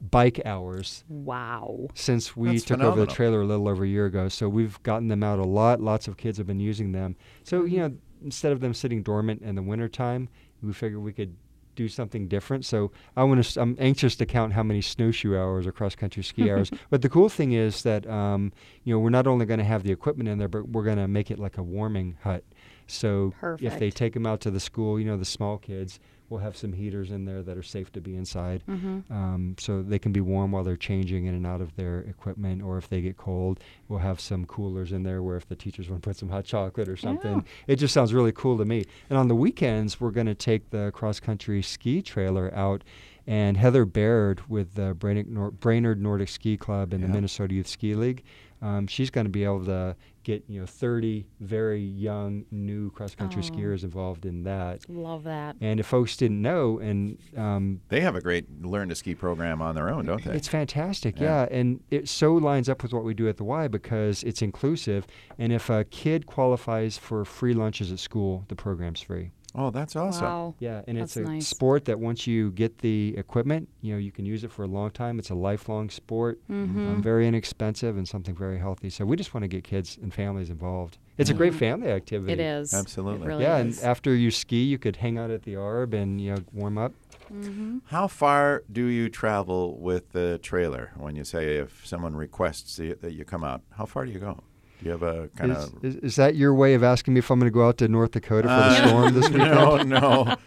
bike 0.00 0.40
hours. 0.44 1.04
Wow! 1.08 1.86
Since 1.94 2.36
we 2.36 2.48
that's 2.48 2.64
took 2.64 2.78
phenomenal. 2.78 3.02
over 3.02 3.06
the 3.06 3.14
trailer 3.14 3.42
a 3.42 3.46
little 3.46 3.68
over 3.68 3.84
a 3.84 3.88
year 3.88 4.06
ago, 4.06 4.28
so 4.28 4.48
we've 4.48 4.82
gotten 4.82 5.06
them 5.06 5.22
out 5.22 5.38
a 5.38 5.44
lot. 5.44 5.80
Lots 5.80 6.08
of 6.08 6.16
kids 6.16 6.38
have 6.38 6.48
been 6.48 6.60
using 6.60 6.90
them. 6.90 7.14
So 7.44 7.64
you 7.64 7.78
know, 7.78 7.92
instead 8.24 8.50
of 8.50 8.60
them 8.60 8.74
sitting 8.74 9.04
dormant 9.04 9.42
in 9.42 9.54
the 9.54 9.62
wintertime, 9.62 10.28
we 10.62 10.72
figured 10.72 11.00
we 11.00 11.12
could 11.12 11.36
do 11.80 11.88
something 11.88 12.28
different. 12.28 12.64
So 12.66 12.92
I 13.16 13.24
want 13.24 13.42
to. 13.42 13.60
I'm 13.60 13.74
anxious 13.78 14.14
to 14.16 14.26
count 14.26 14.52
how 14.52 14.62
many 14.62 14.82
snowshoe 14.82 15.34
hours 15.34 15.66
or 15.66 15.72
cross 15.72 15.94
country 15.94 16.22
ski 16.22 16.50
hours. 16.50 16.70
But 16.90 17.02
the 17.02 17.08
cool 17.08 17.28
thing 17.28 17.52
is 17.52 17.82
that 17.84 18.06
um, 18.08 18.52
you 18.84 18.92
know 18.92 19.00
we're 19.00 19.10
not 19.10 19.26
only 19.26 19.46
going 19.46 19.58
to 19.58 19.64
have 19.64 19.82
the 19.82 19.92
equipment 19.92 20.28
in 20.28 20.38
there, 20.38 20.48
but 20.48 20.68
we're 20.68 20.84
going 20.84 20.98
to 20.98 21.08
make 21.08 21.30
it 21.30 21.38
like 21.38 21.56
a 21.56 21.62
warming 21.62 22.18
hut. 22.22 22.44
So 22.86 23.32
Perfect. 23.40 23.72
if 23.72 23.78
they 23.78 23.90
take 23.90 24.14
them 24.14 24.26
out 24.26 24.40
to 24.40 24.50
the 24.50 24.60
school, 24.60 24.98
you 24.98 25.06
know, 25.06 25.16
the 25.16 25.24
small 25.24 25.56
kids, 25.58 26.00
we'll 26.30 26.40
have 26.40 26.56
some 26.56 26.72
heaters 26.72 27.10
in 27.10 27.24
there 27.24 27.42
that 27.42 27.58
are 27.58 27.62
safe 27.62 27.92
to 27.92 28.00
be 28.00 28.14
inside. 28.14 28.62
Mm-hmm. 28.68 29.12
Um, 29.12 29.56
so 29.58 29.82
they 29.82 29.98
can 29.98 30.12
be 30.12 30.20
warm 30.20 30.52
while 30.52 30.62
they're 30.62 30.76
changing 30.76 31.26
in 31.26 31.34
and 31.34 31.46
out 31.46 31.60
of 31.60 31.74
their 31.76 31.98
equipment. 32.00 32.62
Or 32.62 32.78
if 32.78 32.88
they 32.88 33.00
get 33.00 33.16
cold, 33.16 33.60
we'll 33.88 33.98
have 33.98 34.20
some 34.20 34.46
coolers 34.46 34.92
in 34.92 35.02
there 35.02 35.22
where 35.22 35.36
if 35.36 35.48
the 35.48 35.56
teachers 35.56 35.90
want 35.90 36.02
to 36.02 36.08
put 36.08 36.16
some 36.16 36.28
hot 36.30 36.44
chocolate 36.44 36.88
or 36.88 36.96
something, 36.96 37.34
yeah. 37.34 37.42
it 37.66 37.76
just 37.76 37.92
sounds 37.92 38.14
really 38.14 38.32
cool 38.32 38.56
to 38.58 38.64
me. 38.64 38.84
And 39.10 39.18
on 39.18 39.28
the 39.28 39.34
weekends, 39.34 40.00
we're 40.00 40.12
going 40.12 40.28
to 40.28 40.34
take 40.34 40.70
the 40.70 40.92
cross 40.94 41.20
country 41.20 41.60
ski 41.62 42.00
trailer 42.00 42.54
out. 42.54 42.84
And 43.26 43.56
Heather 43.56 43.84
Baird 43.84 44.48
with 44.48 44.74
the 44.74 44.94
Brainerd, 44.94 45.28
Nor- 45.28 45.50
Brainerd 45.50 46.00
Nordic 46.00 46.28
Ski 46.28 46.56
Club 46.56 46.92
and 46.92 47.00
yeah. 47.02 47.08
the 47.08 47.12
Minnesota 47.12 47.54
Youth 47.54 47.68
Ski 47.68 47.94
League, 47.94 48.24
um, 48.62 48.86
she's 48.86 49.10
going 49.10 49.24
to 49.26 49.30
be 49.30 49.44
able 49.44 49.64
to 49.66 49.96
get 50.30 50.44
you 50.48 50.60
know 50.60 50.66
30 50.66 51.26
very 51.40 51.80
young 51.80 52.44
new 52.50 52.90
cross 52.90 53.14
country 53.14 53.42
oh. 53.44 53.50
skiers 53.50 53.82
involved 53.84 54.26
in 54.26 54.44
that. 54.44 54.88
Love 54.88 55.24
that. 55.24 55.56
And 55.60 55.80
if 55.80 55.86
folks 55.86 56.16
didn't 56.16 56.40
know, 56.40 56.78
and 56.78 57.18
um, 57.36 57.80
they 57.88 58.00
have 58.00 58.14
a 58.14 58.20
great 58.20 58.46
learn 58.62 58.88
to 58.90 58.94
ski 58.94 59.14
program 59.14 59.60
on 59.60 59.74
their 59.74 59.88
own, 59.88 60.06
don't 60.06 60.24
they? 60.24 60.34
It's 60.34 60.48
fantastic, 60.48 61.18
yeah. 61.18 61.42
yeah. 61.42 61.58
And 61.58 61.80
it 61.90 62.08
so 62.08 62.34
lines 62.34 62.68
up 62.68 62.82
with 62.82 62.92
what 62.92 63.04
we 63.04 63.14
do 63.14 63.28
at 63.28 63.36
the 63.36 63.44
Y 63.44 63.68
because 63.68 64.22
it's 64.22 64.42
inclusive. 64.42 65.06
And 65.38 65.52
if 65.52 65.70
a 65.70 65.84
kid 65.84 66.26
qualifies 66.26 66.98
for 66.98 67.24
free 67.24 67.54
lunches 67.54 67.90
at 67.92 67.98
school, 67.98 68.44
the 68.48 68.56
program's 68.56 69.00
free. 69.00 69.32
Oh, 69.54 69.70
that's 69.70 69.96
awesome. 69.96 70.24
Wow. 70.24 70.54
Yeah, 70.60 70.82
and 70.86 70.98
that's 70.98 71.16
it's 71.16 71.28
a 71.28 71.30
nice. 71.30 71.48
sport 71.48 71.84
that 71.86 71.98
once 71.98 72.26
you 72.26 72.52
get 72.52 72.78
the 72.78 73.16
equipment, 73.16 73.68
you 73.80 73.92
know, 73.92 73.98
you 73.98 74.12
can 74.12 74.24
use 74.24 74.44
it 74.44 74.52
for 74.52 74.62
a 74.62 74.68
long 74.68 74.90
time. 74.90 75.18
It's 75.18 75.30
a 75.30 75.34
lifelong 75.34 75.90
sport, 75.90 76.40
mm-hmm. 76.48 76.88
um, 76.88 77.02
very 77.02 77.26
inexpensive 77.26 77.96
and 77.96 78.06
something 78.06 78.34
very 78.34 78.58
healthy. 78.58 78.90
So 78.90 79.04
we 79.04 79.16
just 79.16 79.34
want 79.34 79.42
to 79.42 79.48
get 79.48 79.64
kids 79.64 79.98
and 80.00 80.14
families 80.14 80.50
involved. 80.50 80.98
It's 81.18 81.30
mm-hmm. 81.30 81.36
a 81.36 81.38
great 81.38 81.54
family 81.54 81.90
activity. 81.90 82.32
It 82.32 82.40
is. 82.40 82.72
Absolutely. 82.72 83.26
It 83.26 83.28
really 83.28 83.42
yeah, 83.42 83.58
is. 83.58 83.78
and 83.78 83.88
after 83.88 84.14
you 84.14 84.30
ski, 84.30 84.62
you 84.62 84.78
could 84.78 84.96
hang 84.96 85.18
out 85.18 85.30
at 85.30 85.42
the 85.42 85.54
Arb 85.54 85.94
and 85.94 86.20
you 86.20 86.34
know 86.34 86.42
warm 86.52 86.78
up. 86.78 86.92
Mm-hmm. 87.32 87.78
How 87.86 88.06
far 88.06 88.62
do 88.70 88.86
you 88.86 89.08
travel 89.08 89.78
with 89.78 90.10
the 90.12 90.38
trailer 90.42 90.92
when 90.96 91.16
you 91.16 91.24
say 91.24 91.56
if 91.56 91.86
someone 91.86 92.14
requests 92.14 92.76
that 92.76 93.12
you 93.12 93.24
come 93.24 93.44
out? 93.44 93.62
How 93.70 93.84
far 93.84 94.04
do 94.04 94.12
you 94.12 94.18
go? 94.20 94.38
Do 94.80 94.86
you 94.86 94.92
have 94.92 95.02
a 95.02 95.28
kind 95.36 95.52
is, 95.52 95.64
of? 95.64 95.84
Is, 95.84 95.96
is, 95.96 96.16
that 96.16 96.36
your 96.36 96.54
way 96.54 96.72
of 96.72 96.82
asking 96.82 97.12
me 97.12 97.18
if 97.18 97.30
I'm 97.30 97.38
going 97.38 97.50
to 97.50 97.54
go 97.54 97.68
out 97.68 97.76
to 97.78 97.88
North 97.88 98.12
Dakota 98.12 98.48
for 98.48 98.54
uh, 98.54 98.68
the 98.68 98.88
storm 98.88 99.14
this 99.14 99.28
weekend? 99.30 99.50
No, 99.50 99.76
no. 99.82 100.36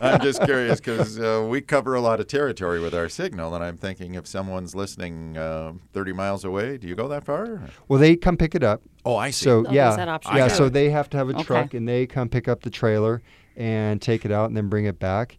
I'm 0.00 0.20
just 0.22 0.42
curious 0.44 0.80
because 0.80 1.20
uh, 1.20 1.46
we 1.46 1.60
cover 1.60 1.94
a 1.94 2.00
lot 2.00 2.20
of 2.20 2.26
territory 2.26 2.80
with 2.80 2.94
our 2.94 3.10
signal, 3.10 3.54
and 3.54 3.62
I'm 3.62 3.76
thinking 3.76 4.14
if 4.14 4.26
someone's 4.26 4.74
listening 4.74 5.36
uh, 5.36 5.74
30 5.92 6.12
miles 6.14 6.42
away, 6.46 6.78
do 6.78 6.88
you 6.88 6.94
go 6.94 7.06
that 7.08 7.24
far? 7.24 7.60
Well, 7.86 8.00
they 8.00 8.16
come 8.16 8.38
pick 8.38 8.54
it 8.54 8.62
up. 8.62 8.80
Oh, 9.04 9.16
I 9.16 9.28
see. 9.28 9.44
So 9.44 9.66
oh, 9.66 9.72
yeah, 9.72 10.18
yeah. 10.34 10.48
So 10.48 10.70
they 10.70 10.88
have 10.88 11.10
to 11.10 11.18
have 11.18 11.28
a 11.28 11.34
okay. 11.34 11.42
truck, 11.42 11.74
and 11.74 11.86
they 11.86 12.06
come 12.06 12.30
pick 12.30 12.48
up 12.48 12.62
the 12.62 12.70
trailer 12.70 13.20
and 13.56 14.00
take 14.00 14.24
it 14.24 14.32
out, 14.32 14.46
and 14.46 14.56
then 14.56 14.70
bring 14.70 14.86
it 14.86 14.98
back. 14.98 15.36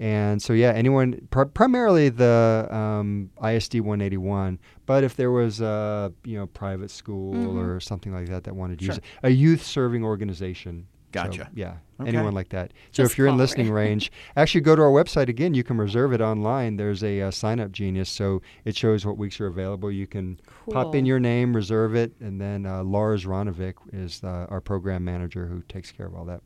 And 0.00 0.40
so, 0.42 0.54
yeah, 0.54 0.72
anyone, 0.72 1.28
pr- 1.30 1.44
primarily 1.44 2.08
the 2.08 2.66
um, 2.70 3.30
ISD 3.44 3.80
181, 3.80 4.58
but 4.86 5.04
if 5.04 5.14
there 5.14 5.30
was 5.30 5.60
a 5.60 6.10
you 6.24 6.38
know 6.38 6.46
private 6.46 6.90
school 6.90 7.34
mm-hmm. 7.34 7.58
or 7.58 7.80
something 7.80 8.12
like 8.12 8.26
that 8.28 8.44
that 8.44 8.56
wanted 8.56 8.78
to 8.78 8.86
sure. 8.86 8.94
use 8.94 8.98
it, 8.98 9.04
a 9.22 9.30
youth 9.30 9.62
serving 9.62 10.02
organization. 10.02 10.86
Gotcha. 11.12 11.42
So, 11.42 11.48
yeah, 11.54 11.74
okay. 12.00 12.08
anyone 12.08 12.32
like 12.32 12.48
that. 12.50 12.72
Just 12.92 12.96
so 12.96 13.02
if 13.02 13.18
you're 13.18 13.26
in 13.26 13.36
listening 13.36 13.68
right. 13.68 13.82
range, 13.88 14.10
actually 14.36 14.62
go 14.62 14.74
to 14.74 14.80
our 14.80 14.90
website 14.90 15.28
again. 15.28 15.52
You 15.52 15.64
can 15.64 15.76
reserve 15.76 16.14
it 16.14 16.22
online. 16.22 16.76
There's 16.76 17.04
a 17.04 17.20
uh, 17.22 17.30
SignUpGenius, 17.30 18.06
so 18.06 18.40
it 18.64 18.76
shows 18.76 19.04
what 19.04 19.18
weeks 19.18 19.38
are 19.40 19.48
available. 19.48 19.92
You 19.92 20.06
can 20.06 20.40
cool. 20.64 20.72
pop 20.72 20.94
in 20.94 21.04
your 21.04 21.20
name, 21.20 21.54
reserve 21.54 21.94
it, 21.94 22.12
and 22.20 22.40
then 22.40 22.64
uh, 22.64 22.84
Lars 22.84 23.26
Ronovic 23.26 23.74
is 23.92 24.24
uh, 24.24 24.46
our 24.48 24.62
program 24.62 25.04
manager 25.04 25.46
who 25.46 25.60
takes 25.62 25.92
care 25.92 26.06
of 26.06 26.14
all 26.14 26.24
that. 26.24 26.40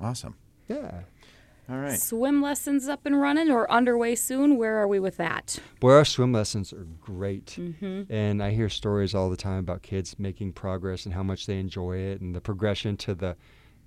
Awesome. 0.00 0.34
Yeah. 0.66 1.02
All 1.68 1.78
right. 1.78 1.98
Swim 1.98 2.40
lessons 2.40 2.88
up 2.88 3.06
and 3.06 3.20
running 3.20 3.50
or 3.50 3.70
underway 3.70 4.14
soon. 4.14 4.56
Where 4.56 4.76
are 4.76 4.86
we 4.86 5.00
with 5.00 5.16
that? 5.16 5.58
Boy, 5.80 5.92
our 5.92 6.04
swim 6.04 6.32
lessons 6.32 6.72
are 6.72 6.86
great. 7.00 7.56
Mm-hmm. 7.58 8.12
And 8.12 8.42
I 8.42 8.50
hear 8.50 8.68
stories 8.68 9.14
all 9.14 9.30
the 9.30 9.36
time 9.36 9.58
about 9.58 9.82
kids 9.82 10.16
making 10.18 10.52
progress 10.52 11.04
and 11.04 11.14
how 11.14 11.24
much 11.24 11.46
they 11.46 11.58
enjoy 11.58 11.96
it 11.98 12.20
and 12.20 12.34
the 12.34 12.40
progression 12.40 12.96
to 12.98 13.14
the 13.14 13.36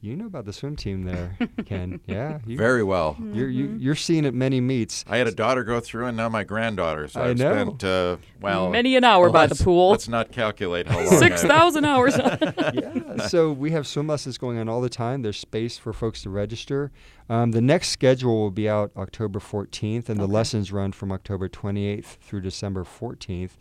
You 0.01 0.15
know 0.15 0.27
about 0.27 0.45
the 0.45 0.53
swim 0.53 0.77
team 0.77 1.03
there, 1.03 1.37
Ken. 1.65 1.99
Yeah. 2.07 2.39
You, 2.45 2.57
Very 2.57 2.83
well. 2.83 3.17
You're, 3.33 3.49
you, 3.49 3.75
you're 3.77 3.95
seeing 3.95 4.25
at 4.25 4.33
many 4.33 4.61
meets. 4.61 5.03
I 5.09 5.17
had 5.17 5.27
a 5.27 5.31
daughter 5.31 5.65
go 5.65 5.81
through, 5.81 6.05
and 6.05 6.15
now 6.15 6.29
my 6.29 6.45
granddaughter. 6.45 7.09
So 7.09 7.21
I 7.21 7.29
I've 7.29 7.37
know. 7.37 7.53
spent 7.53 7.83
uh, 7.83 8.17
well 8.39 8.69
Many 8.69 8.95
an 8.95 9.03
hour 9.03 9.29
by 9.29 9.47
the 9.47 9.55
pool. 9.55 9.91
Let's 9.91 10.07
not 10.07 10.31
calculate 10.31 10.87
how 10.87 10.99
long. 10.99 11.17
Six 11.19 11.43
thousand 11.53 11.83
hours. 11.83 12.17
yeah. 12.73 13.27
So 13.27 13.51
we 13.51 13.71
have 13.71 13.85
swim 13.85 14.07
lessons 14.07 14.37
going 14.37 14.57
on 14.57 14.69
all 14.69 14.79
the 14.79 14.89
time. 14.89 15.21
There's 15.21 15.37
space 15.37 15.77
for 15.77 15.91
folks 15.91 16.21
to 16.23 16.29
register. 16.29 16.91
Um, 17.27 17.51
the 17.51 17.61
next 17.61 17.89
schedule 17.89 18.39
will 18.39 18.51
be 18.51 18.69
out 18.69 18.91
October 18.95 19.39
14th, 19.39 20.07
and 20.07 20.17
the 20.19 20.27
lessons 20.27 20.71
run 20.71 20.93
from 20.93 21.11
October 21.11 21.49
28th 21.49 22.05
through 22.21 22.41
December 22.41 22.85
14th. 22.85 23.51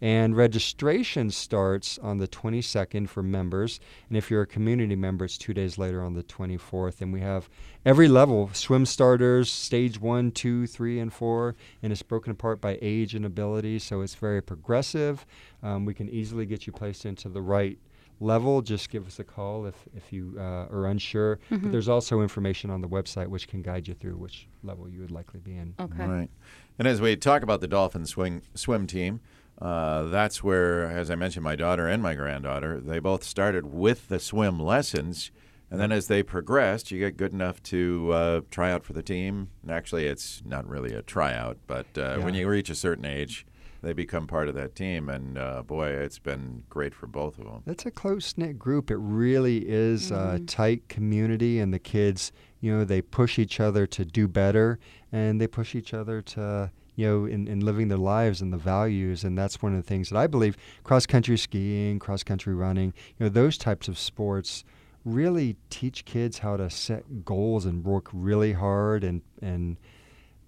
And 0.00 0.36
registration 0.36 1.30
starts 1.30 1.98
on 1.98 2.18
the 2.18 2.28
22nd 2.28 3.08
for 3.08 3.22
members. 3.22 3.80
And 4.08 4.16
if 4.16 4.30
you're 4.30 4.42
a 4.42 4.46
community 4.46 4.96
member, 4.96 5.26
it's 5.26 5.36
two 5.36 5.52
days 5.52 5.76
later 5.76 6.02
on 6.02 6.14
the 6.14 6.22
24th. 6.22 7.00
And 7.00 7.12
we 7.12 7.20
have 7.20 7.50
every 7.84 8.08
level 8.08 8.50
swim 8.52 8.86
starters, 8.86 9.50
stage 9.50 10.00
one, 10.00 10.30
two, 10.30 10.66
three, 10.66 10.98
and 10.98 11.12
four. 11.12 11.54
And 11.82 11.92
it's 11.92 12.02
broken 12.02 12.32
apart 12.32 12.60
by 12.60 12.78
age 12.80 13.14
and 13.14 13.26
ability. 13.26 13.78
So 13.78 14.00
it's 14.00 14.14
very 14.14 14.42
progressive. 14.42 15.26
Um, 15.62 15.84
we 15.84 15.94
can 15.94 16.08
easily 16.08 16.46
get 16.46 16.66
you 16.66 16.72
placed 16.72 17.04
into 17.04 17.28
the 17.28 17.42
right 17.42 17.78
level, 18.20 18.60
just 18.60 18.90
give 18.90 19.06
us 19.06 19.18
a 19.18 19.24
call 19.24 19.66
if, 19.66 19.74
if 19.96 20.12
you 20.12 20.34
uh, 20.38 20.66
are 20.70 20.86
unsure. 20.86 21.38
But 21.50 21.72
there's 21.72 21.88
also 21.88 22.20
information 22.20 22.70
on 22.70 22.82
the 22.82 22.88
website 22.88 23.28
which 23.28 23.48
can 23.48 23.62
guide 23.62 23.88
you 23.88 23.94
through 23.94 24.16
which 24.16 24.46
level 24.62 24.88
you 24.88 25.00
would 25.00 25.10
likely 25.10 25.40
be 25.40 25.56
in. 25.56 25.74
okay. 25.80 26.04
Right. 26.04 26.30
And 26.78 26.86
as 26.86 27.00
we 27.00 27.16
talk 27.16 27.42
about 27.42 27.60
the 27.60 27.68
Dolphin 27.68 28.06
swing 28.06 28.42
swim 28.54 28.86
team, 28.86 29.20
uh, 29.60 30.04
that's 30.04 30.42
where, 30.42 30.86
as 30.86 31.10
I 31.10 31.14
mentioned, 31.14 31.44
my 31.44 31.56
daughter 31.56 31.86
and 31.86 32.02
my 32.02 32.14
granddaughter, 32.14 32.80
they 32.80 32.98
both 32.98 33.24
started 33.24 33.66
with 33.66 34.08
the 34.08 34.18
swim 34.18 34.58
lessons. 34.58 35.30
And 35.70 35.80
then 35.80 35.92
as 35.92 36.08
they 36.08 36.22
progressed, 36.22 36.90
you 36.90 36.98
get 36.98 37.16
good 37.16 37.32
enough 37.32 37.62
to 37.64 38.10
uh, 38.12 38.40
try 38.50 38.72
out 38.72 38.84
for 38.84 38.92
the 38.92 39.02
team. 39.02 39.50
And 39.62 39.70
actually, 39.70 40.06
it's 40.06 40.42
not 40.44 40.66
really 40.66 40.92
a 40.94 41.02
tryout, 41.02 41.58
but 41.66 41.86
uh, 41.96 42.18
when 42.18 42.34
you 42.34 42.48
reach 42.48 42.70
a 42.70 42.74
certain 42.74 43.04
age, 43.04 43.46
they 43.82 43.92
become 43.92 44.26
part 44.26 44.48
of 44.48 44.54
that 44.56 44.74
team. 44.74 45.08
And 45.08 45.38
uh, 45.38 45.62
boy, 45.62 45.88
it's 45.88 46.18
been 46.18 46.64
great 46.68 46.92
for 46.92 47.06
both 47.06 47.38
of 47.38 47.44
them. 47.44 47.62
That's 47.66 47.86
a 47.86 47.90
close 47.90 48.36
knit 48.36 48.58
group. 48.58 48.90
It 48.90 48.96
really 48.96 49.58
is 49.68 50.10
a 50.10 50.40
tight 50.46 50.88
community, 50.88 51.60
and 51.60 51.72
the 51.72 51.78
kids, 51.78 52.32
you 52.60 52.76
know, 52.76 52.84
they 52.84 53.00
push 53.00 53.38
each 53.38 53.60
other 53.60 53.86
to 53.86 54.04
do 54.04 54.26
better, 54.26 54.78
and 55.12 55.40
they 55.40 55.46
push 55.46 55.74
each 55.74 55.94
other 55.94 56.20
to, 56.20 56.72
you 57.00 57.06
know, 57.06 57.24
in, 57.24 57.48
in 57.48 57.60
living 57.60 57.88
their 57.88 57.96
lives 57.96 58.42
and 58.42 58.52
the 58.52 58.58
values. 58.58 59.24
And 59.24 59.36
that's 59.36 59.62
one 59.62 59.74
of 59.74 59.82
the 59.82 59.88
things 59.88 60.10
that 60.10 60.18
I 60.18 60.26
believe 60.26 60.54
cross 60.84 61.06
country 61.06 61.38
skiing, 61.38 61.98
cross 61.98 62.22
country 62.22 62.54
running, 62.54 62.92
you 63.18 63.24
know, 63.24 63.30
those 63.30 63.56
types 63.56 63.88
of 63.88 63.98
sports 63.98 64.64
really 65.06 65.56
teach 65.70 66.04
kids 66.04 66.40
how 66.40 66.58
to 66.58 66.68
set 66.68 67.24
goals 67.24 67.64
and 67.64 67.84
work 67.86 68.08
really 68.12 68.52
hard 68.52 69.02
and 69.02 69.22
and 69.40 69.78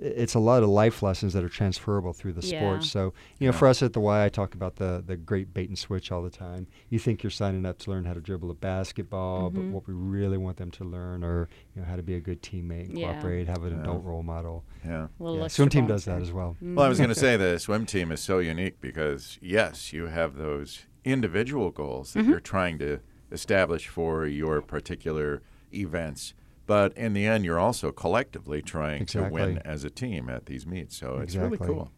it's 0.05 0.35
a 0.35 0.39
lot 0.41 0.63
of 0.63 0.69
life 0.69 1.03
lessons 1.03 1.33
that 1.33 1.45
are 1.45 1.49
transferable 1.49 2.13
through 2.13 2.33
the 2.33 2.45
Yeah. 2.47 2.59
sport. 2.59 2.83
So, 2.85 3.15
you 3.39 3.47
know, 3.47 3.53
Yeah. 3.53 3.59
for 3.59 3.69
us 3.69 3.83
at 3.83 3.93
the 3.93 4.01
Y, 4.01 4.25
I 4.25 4.29
talk 4.29 4.55
about 4.55 4.77
the 4.77 5.03
the 5.07 5.17
great 5.17 5.55
bait 5.55 5.69
and 5.69 5.79
switch 5.79 6.11
all 6.11 6.23
the 6.23 6.31
time. 6.31 6.67
You 6.91 6.99
think 6.99 7.23
you're 7.23 7.31
signing 7.31 7.65
up 7.65 7.79
to 7.81 7.91
learn 7.91 8.05
how 8.05 8.13
to 8.15 8.21
dribble 8.21 8.51
a 8.51 8.55
basketball, 8.55 9.51
but 9.51 9.65
what 9.65 9.87
we 9.87 9.95
really 9.95 10.39
want 10.39 10.57
them 10.57 10.71
to 10.73 10.85
learn 10.85 11.23
are, 11.25 11.49
you 11.75 11.83
know, 11.83 11.87
how 11.89 11.97
to 11.97 12.03
be 12.03 12.15
a 12.15 12.21
good 12.21 12.43
teammate, 12.43 12.89
and 12.89 12.99
Yeah. 12.99 13.13
cooperate, 13.13 13.47
have 13.49 13.63
an 13.63 13.75
Yeah. 13.75 13.81
adult 13.83 14.05
role 14.05 14.23
model. 14.23 14.65
Yeah. 14.85 15.07
Yeah, 15.21 15.31
extra 15.45 15.51
swim 15.51 15.69
team 15.69 15.87
does 15.87 16.05
that 16.07 16.21
as 16.21 16.33
well. 16.33 16.57
Well, 16.61 16.85
I 16.85 16.89
was 16.89 16.99
going 16.99 17.11
to 17.11 17.15
say 17.15 17.37
the 17.37 17.59
swim 17.59 17.87
team 17.87 18.11
is 18.13 18.21
so 18.21 18.39
unique 18.41 18.81
because, 18.81 19.39
yes, 19.41 19.93
you 19.93 20.07
have 20.07 20.37
those 20.37 20.87
individual 21.05 21.71
goals 21.71 22.13
that 22.15 22.25
you're 22.25 22.41
trying 22.41 22.79
to 22.79 22.99
establish 23.31 23.89
for 23.89 24.27
your 24.27 24.61
particular 24.61 25.43
events. 25.73 26.35
But 26.67 26.97
in 26.97 27.13
the 27.13 27.27
end, 27.27 27.45
you're 27.45 27.59
also 27.59 27.91
collectively 27.93 28.63
trying 28.63 29.07
to 29.07 29.25
win 29.25 29.59
as 29.59 29.85
a 29.85 29.91
team 29.91 30.29
at 30.29 30.47
these 30.47 30.67
meets. 30.67 30.97
So 30.97 31.15
it's 31.17 31.35
Exactly. 31.35 31.59
really 31.59 31.75
cool. 31.75 31.93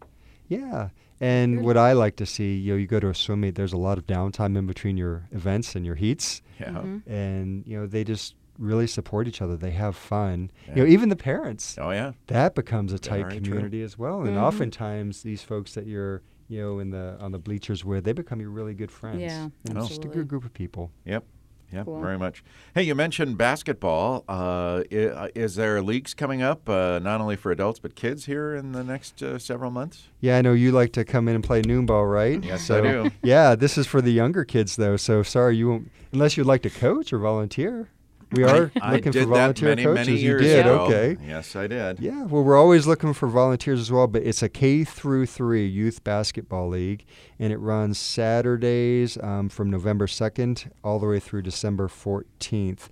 Yeah. 0.48 0.88
And 1.20 1.62
what 1.64 1.76
I 1.76 1.92
like 1.92 2.16
to 2.16 2.26
see, 2.26 2.56
you 2.56 2.72
know, 2.72 2.78
you 2.78 2.86
go 2.86 2.98
to 3.00 3.08
a 3.08 3.14
swim 3.14 3.40
meet, 3.42 3.54
there's 3.54 3.72
a 3.72 3.76
lot 3.78 3.98
of 3.98 4.06
downtime 4.06 4.56
in 4.58 4.66
between 4.66 4.96
your 4.96 5.28
events 5.32 5.74
and 5.76 5.84
your 5.86 5.94
heats. 5.94 6.42
Yeah. 6.60 6.70
Mm-hmm. 6.70 7.10
And, 7.12 7.66
you 7.66 7.78
know, 7.78 7.86
they 7.86 8.04
just 8.04 8.34
really 8.58 8.86
support 8.86 9.26
each 9.28 9.40
other. 9.42 9.56
They 9.56 9.70
have 9.72 9.96
fun. 9.96 10.50
Yeah. 10.68 10.74
You 10.76 10.82
know, 10.82 10.88
even 10.88 11.08
the 11.08 11.16
parents. 11.16 11.76
Oh, 11.80 11.90
yeah. 11.90 12.12
that 12.28 12.54
becomes 12.54 12.92
a 12.92 12.98
tight 12.98 13.22
Very 13.22 13.32
true. 13.40 13.40
community 13.42 13.82
as 13.82 13.98
well. 13.98 14.22
And 14.22 14.36
Mhm. 14.36 14.42
oftentimes 14.42 15.22
these 15.22 15.42
folks 15.42 15.74
that 15.74 15.86
you're, 15.86 16.22
you 16.48 16.60
know, 16.60 16.78
in 16.78 16.90
the 16.90 17.16
on 17.20 17.32
the 17.32 17.38
bleachers 17.38 17.84
with, 17.84 18.04
they 18.04 18.12
become 18.12 18.40
your 18.40 18.50
really 18.50 18.74
good 18.74 18.90
friends. 18.90 19.20
Yeah, 19.22 19.48
and 19.68 19.78
it's 19.78 19.88
just 19.88 20.04
a 20.04 20.08
good 20.08 20.28
group 20.28 20.44
of 20.44 20.52
people. 20.52 20.90
Yep. 21.04 21.24
Yep, 21.74 21.86
Cool. 21.86 22.00
very 22.00 22.16
much. 22.18 22.44
Hey, 22.74 22.84
you 22.84 22.94
mentioned 22.94 23.36
basketball. 23.36 24.24
Uh, 24.28 24.82
i- 24.92 25.30
is 25.34 25.56
there 25.56 25.82
leagues 25.82 26.14
coming 26.14 26.40
up, 26.40 26.68
uh, 26.68 27.00
not 27.02 27.20
only 27.20 27.36
for 27.36 27.50
adults 27.50 27.78
but 27.80 27.94
kids 27.96 28.26
here 28.26 28.54
in 28.54 28.72
the 28.72 28.84
next 28.84 29.22
uh, 29.22 29.38
several 29.38 29.70
months? 29.70 30.08
Yeah, 30.20 30.38
I 30.38 30.42
know 30.42 30.52
you 30.52 30.70
like 30.72 30.92
to 30.92 31.04
come 31.04 31.26
in 31.28 31.34
and 31.34 31.42
play 31.42 31.62
noon 31.62 31.86
ball, 31.86 32.06
right? 32.06 32.42
Yes, 32.44 32.62
so, 32.66 32.78
I 32.78 32.80
do. 32.80 33.10
Yeah, 33.22 33.54
this 33.56 33.76
is 33.76 33.86
for 33.86 34.00
the 34.00 34.12
younger 34.12 34.44
kids 34.44 34.76
though. 34.76 34.96
So 34.96 35.22
sorry 35.22 35.56
you 35.56 35.68
won't 35.68 35.90
unless 36.12 36.36
you'd 36.36 36.46
like 36.46 36.62
to 36.62 36.70
coach 36.70 37.12
or 37.12 37.18
volunteer. 37.18 37.88
We 38.34 38.44
are 38.44 38.72
I, 38.80 38.80
I 38.80 38.92
looking 38.94 39.12
did 39.12 39.24
for 39.24 39.30
volunteer 39.30 39.68
that 39.70 39.76
many, 39.76 39.84
coaches. 39.84 40.06
many 40.06 40.18
years 40.20 40.42
you 40.42 40.48
did, 40.48 40.60
ago. 40.66 40.80
okay. 40.86 41.16
Yes, 41.24 41.54
I 41.54 41.66
did. 41.66 42.00
Yeah, 42.00 42.24
well, 42.24 42.42
we're 42.42 42.56
always 42.58 42.86
looking 42.86 43.12
for 43.12 43.28
volunteers 43.28 43.80
as 43.80 43.92
well, 43.92 44.06
but 44.06 44.22
it's 44.22 44.42
a 44.42 44.48
K 44.48 44.84
through 44.84 45.26
three 45.26 45.66
youth 45.66 46.02
basketball 46.04 46.68
league, 46.68 47.04
and 47.38 47.52
it 47.52 47.58
runs 47.58 47.98
Saturdays 47.98 49.16
um, 49.22 49.48
from 49.48 49.70
November 49.70 50.06
2nd 50.06 50.70
all 50.82 50.98
the 50.98 51.06
way 51.06 51.20
through 51.20 51.42
December 51.42 51.88
14th. 51.88 52.88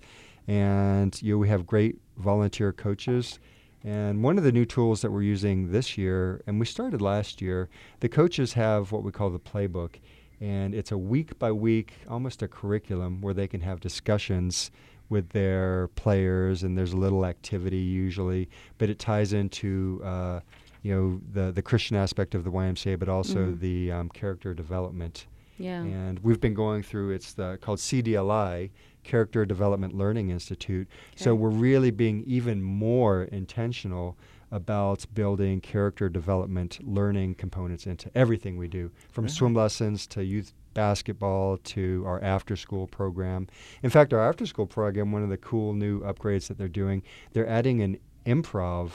And 0.47 1.21
you 1.21 1.33
know, 1.33 1.37
we 1.39 1.49
have 1.49 1.65
great 1.65 1.99
volunteer 2.17 2.71
coaches. 2.71 3.39
And 3.83 4.23
one 4.23 4.37
of 4.37 4.45
the 4.45 4.51
new 4.51 4.65
tools 4.65 5.01
that 5.01 5.11
we're 5.11 5.23
using 5.23 5.71
this 5.71 5.97
year, 5.97 6.41
and 6.47 6.57
we 6.59 6.65
started 6.65 7.01
last 7.01 7.41
year, 7.41 7.69
the 7.99 8.07
coaches 8.07 8.53
have 8.53 8.93
what 8.93 9.03
we 9.03 9.11
call 9.11 9.29
the 9.29 9.39
playbook. 9.39 9.95
And 10.39 10.73
it's 10.73 10.91
a 10.91 10.97
week 10.97 11.37
by 11.37 11.51
week, 11.51 11.93
almost 12.09 12.41
a 12.41 12.47
curriculum 12.47 13.21
where 13.21 13.33
they 13.33 13.47
can 13.47 13.61
have 13.61 13.79
discussions 13.79 14.71
with 15.13 15.29
their 15.29 15.87
players, 15.95 16.63
and 16.63 16.77
there's 16.77 16.91
a 16.93 16.97
little 16.97 17.25
activity 17.25 17.77
usually, 17.77 18.49
but 18.77 18.89
it 18.89 18.99
ties 18.99 19.31
into 19.31 20.01
uh, 20.03 20.39
you 20.81 20.93
know 20.93 21.21
the 21.31 21.51
the 21.53 21.61
Christian 21.61 21.95
aspect 21.95 22.35
of 22.35 22.43
the 22.43 22.49
YMCA, 22.51 22.99
but 22.99 23.07
also 23.07 23.39
Mhm. 23.45 23.59
the 23.59 23.91
um, 23.91 24.09
character 24.09 24.53
development. 24.53 25.27
Yeah. 25.57 25.83
And 25.83 26.19
we've 26.19 26.41
been 26.41 26.55
going 26.55 26.81
through 26.83 27.11
it's 27.11 27.33
the 27.33 27.57
called 27.61 27.79
CDLI, 27.79 28.71
Character 29.03 29.45
Development 29.45 29.93
Learning 29.95 30.29
Institute. 30.31 30.87
Okay. 30.89 31.23
So 31.23 31.35
we're 31.35 31.49
really 31.69 31.91
being 31.91 32.23
even 32.25 32.61
more 32.63 33.23
intentional 33.25 34.17
about 34.53 35.05
building 35.15 35.59
character 35.59 36.07
development 36.09 36.79
learning 36.87 37.33
components 37.35 37.87
into 37.87 38.11
everything 38.15 38.55
we 38.55 38.67
do, 38.67 38.91
from 39.11 39.23
Really? 39.25 39.33
swim 39.33 39.53
lessons 39.55 40.05
to 40.07 40.23
youth 40.23 40.53
basketball 40.75 41.57
to 41.57 42.03
our 42.05 42.21
after 42.23 42.55
school 42.55 42.85
program. 42.87 43.47
In 43.81 43.89
fact, 43.89 44.13
our 44.13 44.19
after 44.29 44.45
school 44.45 44.67
program, 44.67 45.11
one 45.11 45.23
of 45.23 45.29
the 45.29 45.37
cool 45.37 45.73
new 45.73 46.01
upgrades 46.01 46.47
that 46.47 46.57
they're 46.59 46.67
doing, 46.67 47.01
they're 47.33 47.47
adding 47.47 47.81
an 47.81 47.97
improv 48.27 48.91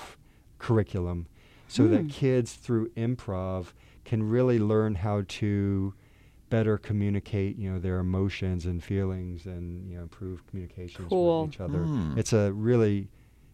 curriculum 0.59 1.27
so 1.67 1.85
Hmm. 1.85 1.91
that 1.93 2.09
kids 2.09 2.55
through 2.55 2.89
improv 2.91 3.73
can 4.05 4.23
really 4.23 4.59
learn 4.59 4.95
how 4.97 5.23
to 5.29 5.93
better 6.51 6.79
communicate, 6.79 7.59
you 7.59 7.71
know, 7.71 7.79
their 7.79 7.99
emotions 7.99 8.65
and 8.65 8.83
feelings 8.83 9.45
and, 9.45 9.87
you 9.91 9.97
know, 9.97 10.03
improve 10.03 10.47
communications 10.47 11.07
Cool. 11.09 11.43
with 11.43 11.55
each 11.55 11.61
other. 11.61 11.85
Hmm. 11.85 12.17
It's 12.19 12.33
a 12.33 12.53
really 12.53 13.09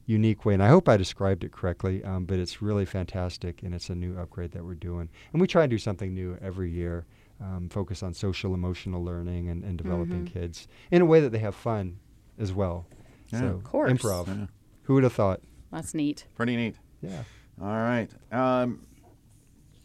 unique 0.06 0.44
way, 0.44 0.54
and 0.54 0.62
I 0.62 0.68
hope 0.68 0.88
I 0.88 0.96
described 0.96 1.44
it 1.44 1.52
correctly, 1.52 2.02
um, 2.04 2.25
but 2.26 2.38
it's 2.38 2.61
really 2.61 2.84
fantastic, 2.84 3.62
and 3.62 3.75
it's 3.75 3.88
a 3.90 3.94
new 3.94 4.18
upgrade 4.18 4.52
that 4.52 4.64
we're 4.64 4.75
doing. 4.75 5.08
And 5.32 5.40
we 5.40 5.46
try 5.46 5.62
and 5.64 5.70
do 5.70 5.78
something 5.78 6.12
new 6.14 6.37
every 6.42 6.70
year, 6.70 7.06
um, 7.40 7.68
focus 7.68 8.02
on 8.02 8.12
social 8.14 8.54
emotional 8.54 9.02
learning 9.02 9.49
and, 9.49 9.64
and 9.64 9.76
developing 9.78 10.25
Mhm. 10.26 10.32
kids 10.32 10.68
in 10.90 11.00
a 11.02 11.06
way 11.06 11.20
that 11.20 11.30
they 11.32 11.38
have 11.38 11.54
fun 11.54 11.99
as 12.38 12.52
well. 12.52 12.87
Yeah. 13.30 13.40
so, 13.40 13.46
Of 13.46 13.64
course. 13.64 13.90
improv. 13.92 14.26
Yeah. 14.28 14.46
Who 14.82 14.94
would 14.94 15.04
have 15.04 15.12
thought? 15.14 15.40
That's 15.73 15.94
neat. 15.94 16.26
Pretty 16.34 16.56
neat. 16.56 16.76
Yeah. 17.00 17.25
All 17.61 17.68
right. 17.68 18.08
Um, 18.30 18.80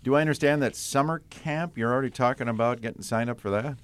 do 0.04 0.16
I 0.16 0.22
understand 0.22 0.62
that 0.62 0.76
summer 0.76 1.24
camp, 1.30 1.78
you're 1.78 1.92
already 1.92 2.10
talking 2.10 2.48
about 2.48 2.82
getting 2.82 3.02
signed 3.02 3.30
up 3.30 3.40
for 3.40 3.50
that? 3.50 3.78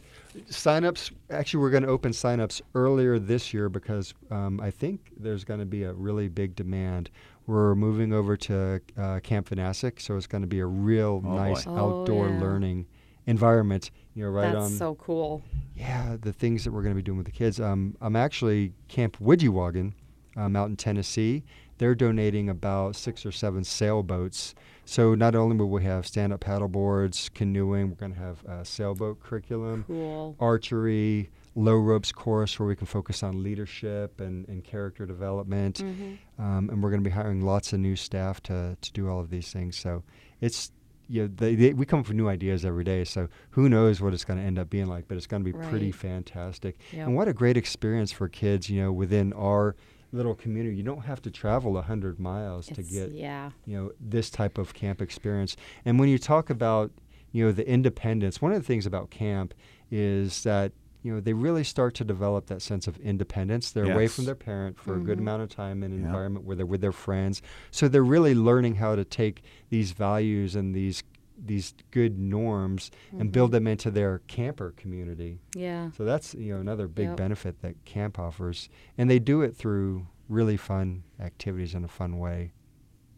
Signups, 0.49 1.11
actually, 1.29 1.61
we're 1.61 1.69
going 1.69 1.83
to 1.83 1.89
open 1.89 2.11
signups 2.11 2.61
earlier 2.73 3.19
this 3.19 3.53
year 3.53 3.69
because 3.69 4.13
um, 4.31 4.59
I 4.61 4.69
think 4.71 5.11
there's 5.17 5.43
going 5.43 5.59
to 5.59 5.65
be 5.65 5.83
a 5.83 5.93
really 5.93 6.27
big 6.27 6.55
demand. 6.55 7.09
We're 7.47 7.75
moving 7.75 8.11
over 8.13 8.35
to 8.37 8.81
uh, 8.97 9.19
Camp 9.21 9.49
Vanasek, 9.49 10.01
so 10.01 10.17
it's 10.17 10.27
going 10.27 10.41
to 10.41 10.47
be 10.47 10.59
a 10.59 10.65
real 10.65 11.21
Oh, 11.25 11.35
nice 11.35 11.65
boy. 11.65 11.71
Oh, 11.71 12.01
outdoor 12.01 12.29
yeah. 12.29 12.39
learning 12.39 12.85
environment. 13.27 13.91
You 14.13 14.23
know, 14.25 14.29
right 14.29 14.51
That's 14.53 14.65
on. 14.65 14.71
so 14.71 14.95
cool. 14.95 15.41
yeah, 15.75 16.15
the 16.21 16.33
things 16.33 16.63
that 16.63 16.71
we're 16.71 16.81
going 16.83 16.93
to 16.95 16.97
be 16.97 17.03
doing 17.03 17.17
with 17.17 17.25
the 17.27 17.31
kids. 17.31 17.59
Um, 17.59 17.95
I'm 18.01 18.15
actually 18.15 18.73
Camp 18.87 19.17
Widjiwagan 19.19 19.93
um, 20.37 20.55
out 20.55 20.69
in 20.69 20.75
Tennessee. 20.75 21.43
They're 21.77 21.95
donating 21.95 22.49
about 22.49 22.95
six 22.95 23.25
or 23.25 23.31
seven 23.31 23.63
sailboats. 23.63 24.55
So 24.85 25.15
not 25.15 25.35
only 25.35 25.57
will 25.57 25.69
we 25.69 25.83
have 25.83 26.05
stand-up 26.05 26.41
paddle 26.41 26.67
boards, 26.67 27.29
canoeing, 27.33 27.89
we're 27.89 27.95
going 27.95 28.13
to 28.13 28.19
have 28.19 28.43
a 28.45 28.63
sailboat 28.63 29.19
curriculum 29.19 29.83
Cool. 29.87 30.35
archery, 30.39 31.29
low 31.55 31.75
ropes 31.75 32.11
course 32.11 32.59
where 32.59 32.67
we 32.67 32.75
can 32.75 32.85
focus 32.85 33.23
on 33.23 33.41
leadership 33.41 34.21
and, 34.21 34.47
and 34.47 34.63
character 34.63 35.05
development. 35.05 35.79
Mm-hmm. 35.79 36.41
Um, 36.41 36.69
and 36.69 36.83
we're 36.83 36.91
going 36.91 37.03
to 37.03 37.09
be 37.09 37.13
hiring 37.13 37.41
lots 37.41 37.73
of 37.73 37.79
new 37.79 37.95
staff 37.95 38.41
to, 38.43 38.77
to 38.79 38.91
do 38.91 39.09
all 39.09 39.19
of 39.19 39.29
these 39.29 39.51
things. 39.51 39.77
So 39.77 40.03
it's 40.41 40.71
you 41.07 41.23
know, 41.23 41.29
they, 41.35 41.55
they, 41.55 41.73
we 41.73 41.85
come 41.85 41.99
up 41.99 42.07
with 42.07 42.17
new 42.17 42.27
ideas 42.27 42.65
every 42.65 42.83
day. 42.83 43.03
So 43.03 43.27
who 43.51 43.69
knows 43.69 44.01
what 44.01 44.13
it's 44.13 44.25
going 44.25 44.39
to 44.39 44.45
end 44.45 44.57
up 44.57 44.69
being 44.69 44.87
like? 44.87 45.07
But 45.07 45.17
it's 45.17 45.27
going 45.27 45.43
to 45.43 45.51
be 45.51 45.57
pretty 45.57 45.91
fantastic. 45.91 46.77
Yep. 46.91 47.07
And 47.07 47.15
what 47.15 47.27
a 47.27 47.33
great 47.33 47.57
experience 47.57 48.11
for 48.11 48.27
kids, 48.27 48.69
you 48.69 48.81
know, 48.81 48.91
within 48.91 49.31
our 49.33 49.75
little 50.11 50.35
community. 50.35 50.75
You 50.75 50.83
don't 50.83 51.05
have 51.05 51.21
to 51.23 51.31
travel 51.31 51.77
a 51.77 51.81
hundred 51.81 52.19
miles 52.19 52.67
to 52.67 52.83
get 52.83 53.11
yeah. 53.11 53.51
you 53.65 53.77
know 53.77 53.91
this 53.99 54.29
type 54.29 54.57
of 54.57 54.73
camp 54.73 55.01
experience. 55.01 55.55
And 55.85 55.99
when 55.99 56.09
you 56.09 56.17
talk 56.17 56.49
about 56.49 56.91
you 57.31 57.45
know 57.45 57.51
the 57.51 57.67
independence, 57.67 58.41
one 58.41 58.51
of 58.53 58.59
the 58.61 58.65
things 58.65 58.85
about 58.85 59.09
camp 59.09 59.53
is 59.91 60.43
that 60.43 60.71
you 61.03 61.13
know 61.13 61.19
they 61.19 61.33
really 61.33 61.63
start 61.63 61.93
to 61.95 62.03
develop 62.03 62.47
that 62.47 62.61
sense 62.61 62.87
of 62.87 62.97
independence. 62.99 63.71
They're 63.71 63.91
away 63.91 64.07
from 64.07 64.25
their 64.25 64.35
parent 64.35 64.79
for 64.79 64.95
a 64.95 64.99
good 64.99 65.17
Mhm. 65.17 65.21
amount 65.21 65.41
of 65.43 65.49
time 65.49 65.83
in 65.83 65.91
an 65.91 65.99
Yeah. 66.01 66.07
environment 66.07 66.45
where 66.45 66.55
they're 66.55 66.65
with 66.65 66.81
their 66.81 66.91
friends. 66.91 67.41
So 67.71 67.87
they're 67.87 68.03
really 68.03 68.33
learning 68.35 68.75
how 68.75 68.95
to 68.95 69.05
take 69.05 69.43
these 69.69 69.91
values 69.91 70.55
and 70.55 70.73
these 70.73 71.03
these 71.37 71.73
good 71.91 72.17
norms 72.17 72.91
and 73.17 73.31
build 73.31 73.51
them 73.51 73.67
into 73.67 73.91
their 73.91 74.19
camper 74.27 74.73
community. 74.77 75.39
Yeah. 75.55 75.91
So 75.91 76.05
that's 76.05 76.33
you 76.33 76.53
know 76.53 76.61
another 76.61 76.87
big 76.87 77.09
Yep. 77.09 77.17
benefit 77.17 77.61
that 77.61 77.83
camp 77.85 78.17
offers, 78.19 78.69
and 78.97 79.09
they 79.09 79.19
do 79.19 79.41
it 79.41 79.55
through 79.55 80.07
really 80.29 80.57
fun 80.57 81.03
activities 81.19 81.75
in 81.75 81.83
a 81.83 81.87
fun 81.87 82.17
way. 82.19 82.51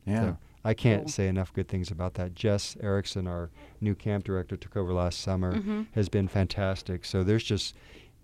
Yeah. 0.06 0.22
So 0.22 0.38
I 0.66 0.74
can't 0.74 1.04
Cool. 1.04 1.10
say 1.12 1.28
enough 1.28 1.54
good 1.54 1.68
things 1.68 1.92
about 1.92 2.16
that. 2.16 2.34
Jess 2.36 2.76
Erickson, 2.82 3.28
our 3.28 3.50
new 3.80 3.96
camp 3.96 4.26
director, 4.26 4.58
took 4.58 4.76
over 4.76 4.92
last 4.94 5.22
summer, 5.22 5.54
Mhm. 5.54 5.88
has 5.94 6.10
been 6.10 6.28
fantastic. 6.28 7.06
So 7.06 7.24
there's 7.24 7.44
just 7.44 7.76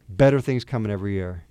better 0.09 0.41
things 0.41 0.65
coming 0.65 0.91
every 0.91 1.13
year. 1.13 1.43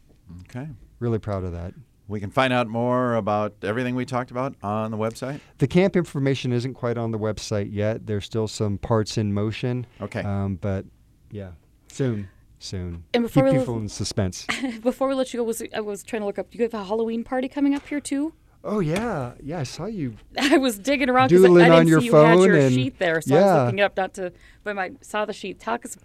Okay. 0.42 0.68
Really 0.98 1.18
proud 1.18 1.44
of 1.44 1.52
that. 1.52 1.74
We 2.08 2.20
can 2.20 2.30
find 2.30 2.52
out 2.52 2.68
more 2.68 3.14
about 3.14 3.54
everything 3.62 3.94
we 3.94 4.04
talked 4.04 4.30
about 4.30 4.54
on 4.62 4.90
the 4.90 4.96
website. 4.96 5.40
The 5.58 5.66
camp 5.66 5.96
information 5.96 6.52
isn't 6.52 6.74
quite 6.74 6.98
on 6.98 7.10
the 7.10 7.18
website 7.18 7.68
yet. 7.72 8.06
There's 8.06 8.24
still 8.24 8.48
some 8.48 8.76
parts 8.78 9.16
in 9.16 9.32
motion. 9.32 9.86
Okay. 10.00 10.20
Um, 10.20 10.56
but 10.56 10.84
yeah, 11.30 11.52
soon, 11.88 12.28
soon. 12.58 13.04
And 13.14 13.22
before 13.22 13.44
Keep 13.44 13.52
we 13.52 13.58
people 13.60 13.74
leave- 13.74 13.82
in 13.84 13.88
suspense. 13.88 14.46
Before 14.82 15.08
we 15.08 15.14
let 15.14 15.32
you 15.32 15.38
go, 15.40 15.44
was 15.44 15.62
I 15.74 15.80
was 15.80 16.02
trying 16.02 16.22
to 16.22 16.26
look 16.26 16.38
up. 16.38 16.48
You 16.54 16.62
have 16.62 16.74
a 16.74 16.84
Halloween 16.84 17.24
party 17.24 17.48
coming 17.48 17.74
up 17.74 17.86
here 17.86 18.00
too. 18.00 18.34
oh 18.64 18.80
yeah, 18.80 19.32
yeah. 19.42 19.60
I 19.60 19.62
saw 19.62 19.86
you. 19.86 20.16
I 20.38 20.58
was 20.58 20.78
digging 20.78 21.08
around 21.08 21.28
because 21.28 21.44
I, 21.44 21.46
Doodling 21.46 21.64
I 21.64 21.68
didn't 21.68 21.80
on 21.80 21.86
your 21.88 22.00
see 22.00 22.06
you 22.06 22.14
had 22.14 22.38
your 22.40 22.60
phone 22.60 22.70
sheet 22.70 22.98
there, 22.98 23.20
so 23.20 23.34
I 23.34 23.38
yeah. 23.38 23.44
was 23.54 23.64
looking 23.66 23.78
it 23.78 23.82
up 23.82 23.96
not 23.96 24.14
to. 24.14 24.32
But 24.64 24.76
I 24.78 24.90
saw 25.00 25.24
the 25.24 25.32
sheet. 25.32 25.60
Talk 25.60 25.84
us. 25.86 25.96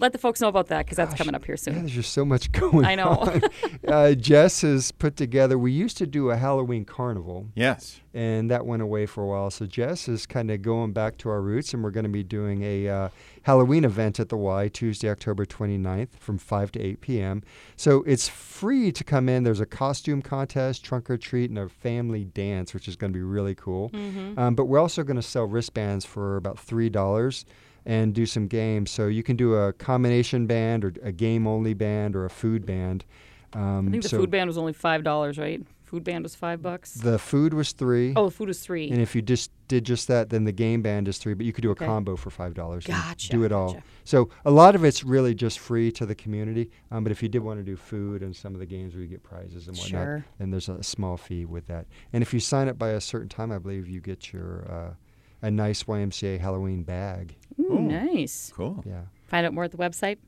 Let 0.00 0.12
the 0.12 0.18
folks 0.18 0.40
know 0.40 0.48
about 0.48 0.68
that 0.68 0.86
because 0.86 0.96
that's 0.96 1.10
Gosh, 1.10 1.18
coming 1.18 1.34
up 1.34 1.44
here 1.44 1.56
soon. 1.56 1.74
Yeah, 1.74 1.78
soon. 1.80 1.84
there's 1.86 1.94
just 1.96 2.12
so 2.12 2.24
much 2.24 2.50
going 2.60 2.78
on. 2.78 2.84
I 2.86 2.94
know. 2.94 3.08
on. 3.10 3.42
uh, 3.88 4.12
Jess 4.14 4.62
has 4.62 4.90
put 4.92 5.16
together. 5.16 5.58
We 5.58 5.72
used 5.72 5.98
to 5.98 6.06
do 6.06 6.30
a 6.30 6.36
Halloween 6.36 6.84
carnival. 6.84 7.48
yes. 7.54 8.00
and 8.14 8.50
that 8.50 8.64
went 8.66 8.82
away 8.82 9.06
for 9.06 9.22
a 9.22 9.26
while. 9.26 9.50
So 9.50 9.66
Jess 9.66 10.08
is 10.08 10.26
kind 10.26 10.50
of 10.50 10.62
going 10.62 10.92
back 10.92 11.16
to 11.18 11.28
our 11.28 11.40
roots, 11.42 11.72
and 11.74 11.84
we're 11.84 11.90
going 11.90 12.04
to 12.04 12.10
be 12.10 12.22
doing 12.24 12.62
a 12.62 12.88
uh, 12.88 13.08
Halloween 13.42 13.84
event 13.84 14.18
at 14.18 14.30
the 14.30 14.36
Y 14.36 14.68
Tuesday, 14.68 15.08
October 15.10 15.44
29th 15.44 16.18
from 16.18 16.38
5 16.38 16.72
to 16.72 16.80
8 16.80 17.00
p.m. 17.02 17.42
So 17.76 18.02
it's 18.06 18.26
free 18.26 18.90
to 18.92 19.04
come 19.04 19.28
in. 19.28 19.42
There's 19.44 19.60
a 19.60 19.66
costume 19.66 20.22
contest, 20.22 20.82
trunk 20.84 21.10
or 21.10 21.18
treat, 21.18 21.50
and 21.50 21.58
a 21.58 21.68
family 21.68 22.24
dance, 22.24 22.72
which 22.74 22.88
is 22.88 22.96
going 22.96 23.12
to 23.12 23.16
be 23.18 23.22
really 23.22 23.54
cool. 23.54 23.90
Um, 23.94 24.54
but 24.54 24.64
we're 24.64 24.80
also 24.80 25.02
going 25.02 25.16
to 25.16 25.22
sell 25.22 25.44
wristbands 25.44 26.04
for 26.06 26.36
about 26.36 26.56
$3 26.56 27.44
and 27.86 28.14
do 28.14 28.26
some 28.26 28.46
games. 28.46 28.90
So 28.90 29.06
you 29.08 29.22
can 29.22 29.36
do 29.36 29.54
a 29.54 29.72
combination 29.72 30.46
band 30.46 30.84
or 30.84 30.92
a 31.02 31.12
game 31.12 31.46
only 31.46 31.74
band 31.74 32.14
or 32.16 32.24
a 32.24 32.30
food 32.30 32.66
band. 32.66 33.04
Um, 33.52 33.88
I 33.88 33.90
think 33.90 34.02
the 34.04 34.08
so 34.08 34.18
food 34.18 34.30
band 34.30 34.48
was 34.48 34.58
only 34.58 34.72
five 34.72 35.02
dollars, 35.02 35.38
right? 35.38 35.60
Food 35.84 36.04
band 36.04 36.22
was 36.22 36.36
five 36.36 36.62
bucks. 36.62 36.94
the 36.94 37.18
food 37.18 37.52
was 37.52 37.72
three. 37.72 38.12
oh, 38.14 38.26
the 38.26 38.30
food 38.30 38.46
was 38.46 38.60
three. 38.60 38.88
And 38.92 39.00
if 39.02 39.16
you 39.16 39.22
just 39.22 39.50
did 39.66 39.82
just 39.82 40.06
that, 40.06 40.30
then 40.30 40.44
the 40.44 40.52
game 40.52 40.82
band 40.82 41.08
is 41.08 41.18
three. 41.18 41.34
But 41.34 41.46
you 41.46 41.52
could 41.52 41.62
do 41.62 41.70
a 41.70 41.72
Okay. 41.72 41.84
combo 41.84 42.14
for 42.14 42.30
five 42.30 42.54
dollars. 42.54 42.86
Gotcha, 42.86 43.28
Do 43.32 43.42
it 43.42 43.50
all. 43.50 43.72
gotcha. 43.72 43.84
So 44.04 44.28
a 44.44 44.52
lot 44.52 44.76
of 44.76 44.84
it's 44.84 45.02
really 45.02 45.34
just 45.34 45.58
free 45.58 45.90
to 45.92 46.06
the 46.06 46.14
community. 46.14 46.70
Um, 46.92 47.02
but 47.02 47.10
if 47.10 47.24
you 47.24 47.28
did 47.28 47.40
want 47.40 47.58
to 47.58 47.64
do 47.64 47.74
food 47.74 48.22
and 48.22 48.36
some 48.36 48.54
of 48.54 48.60
the 48.60 48.66
games 48.66 48.94
where 48.94 49.02
you 49.02 49.08
get 49.08 49.24
prizes 49.24 49.66
and 49.66 49.76
whatnot, 49.76 50.04
Sure. 50.04 50.24
then 50.38 50.50
there's 50.52 50.68
a 50.68 50.80
small 50.84 51.16
fee 51.16 51.44
with 51.44 51.66
that. 51.66 51.86
And 52.12 52.22
if 52.22 52.32
you 52.32 52.38
sign 52.38 52.68
up 52.68 52.78
by 52.78 52.90
a 52.90 53.00
certain 53.00 53.28
time, 53.28 53.50
I 53.50 53.58
believe 53.58 53.88
you 53.88 54.00
get 54.00 54.32
your 54.32 54.64
uh, 54.70 54.94
a 55.42 55.50
nice 55.50 55.84
YMCA 55.84 56.38
Halloween 56.40 56.82
bag. 56.82 57.36
Ooh, 57.58 57.74
Ooh. 57.74 57.80
nice. 57.80 58.52
Cool. 58.54 58.82
Yeah. 58.86 59.02
Find 59.26 59.46
out 59.46 59.52
more 59.54 59.64
at 59.64 59.70
the 59.70 59.76
website. 59.78 60.18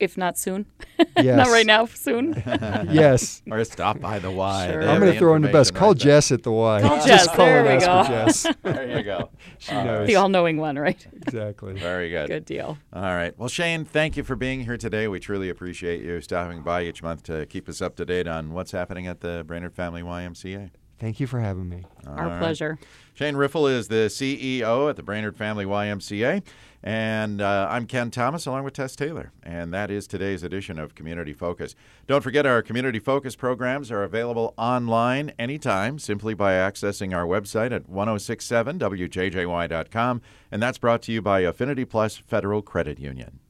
If 0.00 0.16
not 0.16 0.38
soon, 0.38 0.66
Yes. 1.16 1.36
not 1.36 1.48
right 1.48 1.66
now. 1.66 1.86
Soon. 1.86 2.40
yes. 2.46 3.42
Or 3.50 3.64
stop 3.64 3.98
by 3.98 4.20
the 4.20 4.30
Y. 4.30 4.70
Sure. 4.70 4.88
I'm 4.88 5.00
going 5.00 5.12
to 5.12 5.18
throw 5.18 5.34
in 5.34 5.42
the 5.42 5.48
best. 5.48 5.74
Call 5.74 5.88
right 5.88 5.98
there. 5.98 6.04
Jess 6.04 6.30
at 6.30 6.44
the 6.44 6.52
Y. 6.52 6.80
Call 6.82 7.04
Just 7.04 7.32
call 7.34 7.46
There 7.46 7.58
and 7.66 7.66
we 7.80 7.84
ask 7.84 7.86
go. 7.86 8.02
for 8.04 8.08
Jess. 8.26 8.56
There 8.62 8.96
you 8.98 9.02
go. 9.02 9.30
She 9.58 9.72
All 9.72 9.84
knows. 9.84 10.06
the 10.06 10.14
all-knowing 10.14 10.58
one, 10.58 10.78
right? 10.78 11.04
Exactly. 11.26 11.72
Very 11.74 12.10
good. 12.10 12.28
Good 12.28 12.44
deal. 12.44 12.78
All 12.92 13.02
right. 13.02 13.36
Well, 13.36 13.48
Shane, 13.48 13.84
thank 13.84 14.16
you 14.16 14.22
for 14.22 14.36
being 14.36 14.60
here 14.64 14.76
today. 14.76 15.08
We 15.08 15.18
truly 15.18 15.48
appreciate 15.48 16.00
you 16.04 16.20
stopping 16.20 16.62
by 16.62 16.84
each 16.84 17.02
month 17.02 17.24
to 17.24 17.44
keep 17.46 17.68
us 17.68 17.82
up 17.82 17.96
to 17.96 18.04
date 18.04 18.28
on 18.28 18.52
what's 18.52 18.70
happening 18.70 19.08
at 19.08 19.20
the 19.20 19.42
Brainerd 19.44 19.74
Family 19.74 20.02
YMCA. 20.02 20.70
Thank 20.98 21.20
you 21.20 21.26
for 21.26 21.40
having 21.40 21.68
me. 21.68 21.84
Our 22.06 22.24
All 22.24 22.30
right. 22.30 22.40
pleasure. 22.40 22.78
Shane 23.14 23.36
Riffle 23.36 23.68
is 23.68 23.88
the 23.88 24.08
CEO 24.08 24.90
at 24.90 24.96
the 24.96 25.02
Brainerd 25.02 25.36
Family 25.36 25.64
YMCA. 25.64 26.42
And 26.82 27.40
uh, 27.40 27.68
I'm 27.70 27.86
Ken 27.86 28.10
Thomas 28.10 28.44
along 28.46 28.64
with 28.64 28.74
Tess 28.74 28.94
Taylor. 28.94 29.32
And 29.42 29.72
that 29.74 29.90
is 29.90 30.06
today's 30.06 30.44
edition 30.44 30.78
of 30.78 30.94
Community 30.94 31.32
Focus. 31.32 31.74
Don't 32.06 32.22
forget 32.22 32.46
our 32.46 32.62
Community 32.62 33.00
Focus 33.00 33.34
programs 33.34 33.90
are 33.90 34.04
available 34.04 34.54
online 34.56 35.32
anytime 35.38 35.98
simply 35.98 36.34
by 36.34 36.52
accessing 36.52 37.16
our 37.16 37.26
website 37.26 37.72
at 37.72 37.90
1067wjjy.com. 37.90 40.22
And 40.52 40.62
that's 40.62 40.78
brought 40.78 41.02
to 41.02 41.10
you 41.12 41.20
by 41.20 41.40
Affinity 41.40 41.84
Plus 41.84 42.16
Federal 42.16 42.62
Credit 42.62 43.00
Union. 43.00 43.40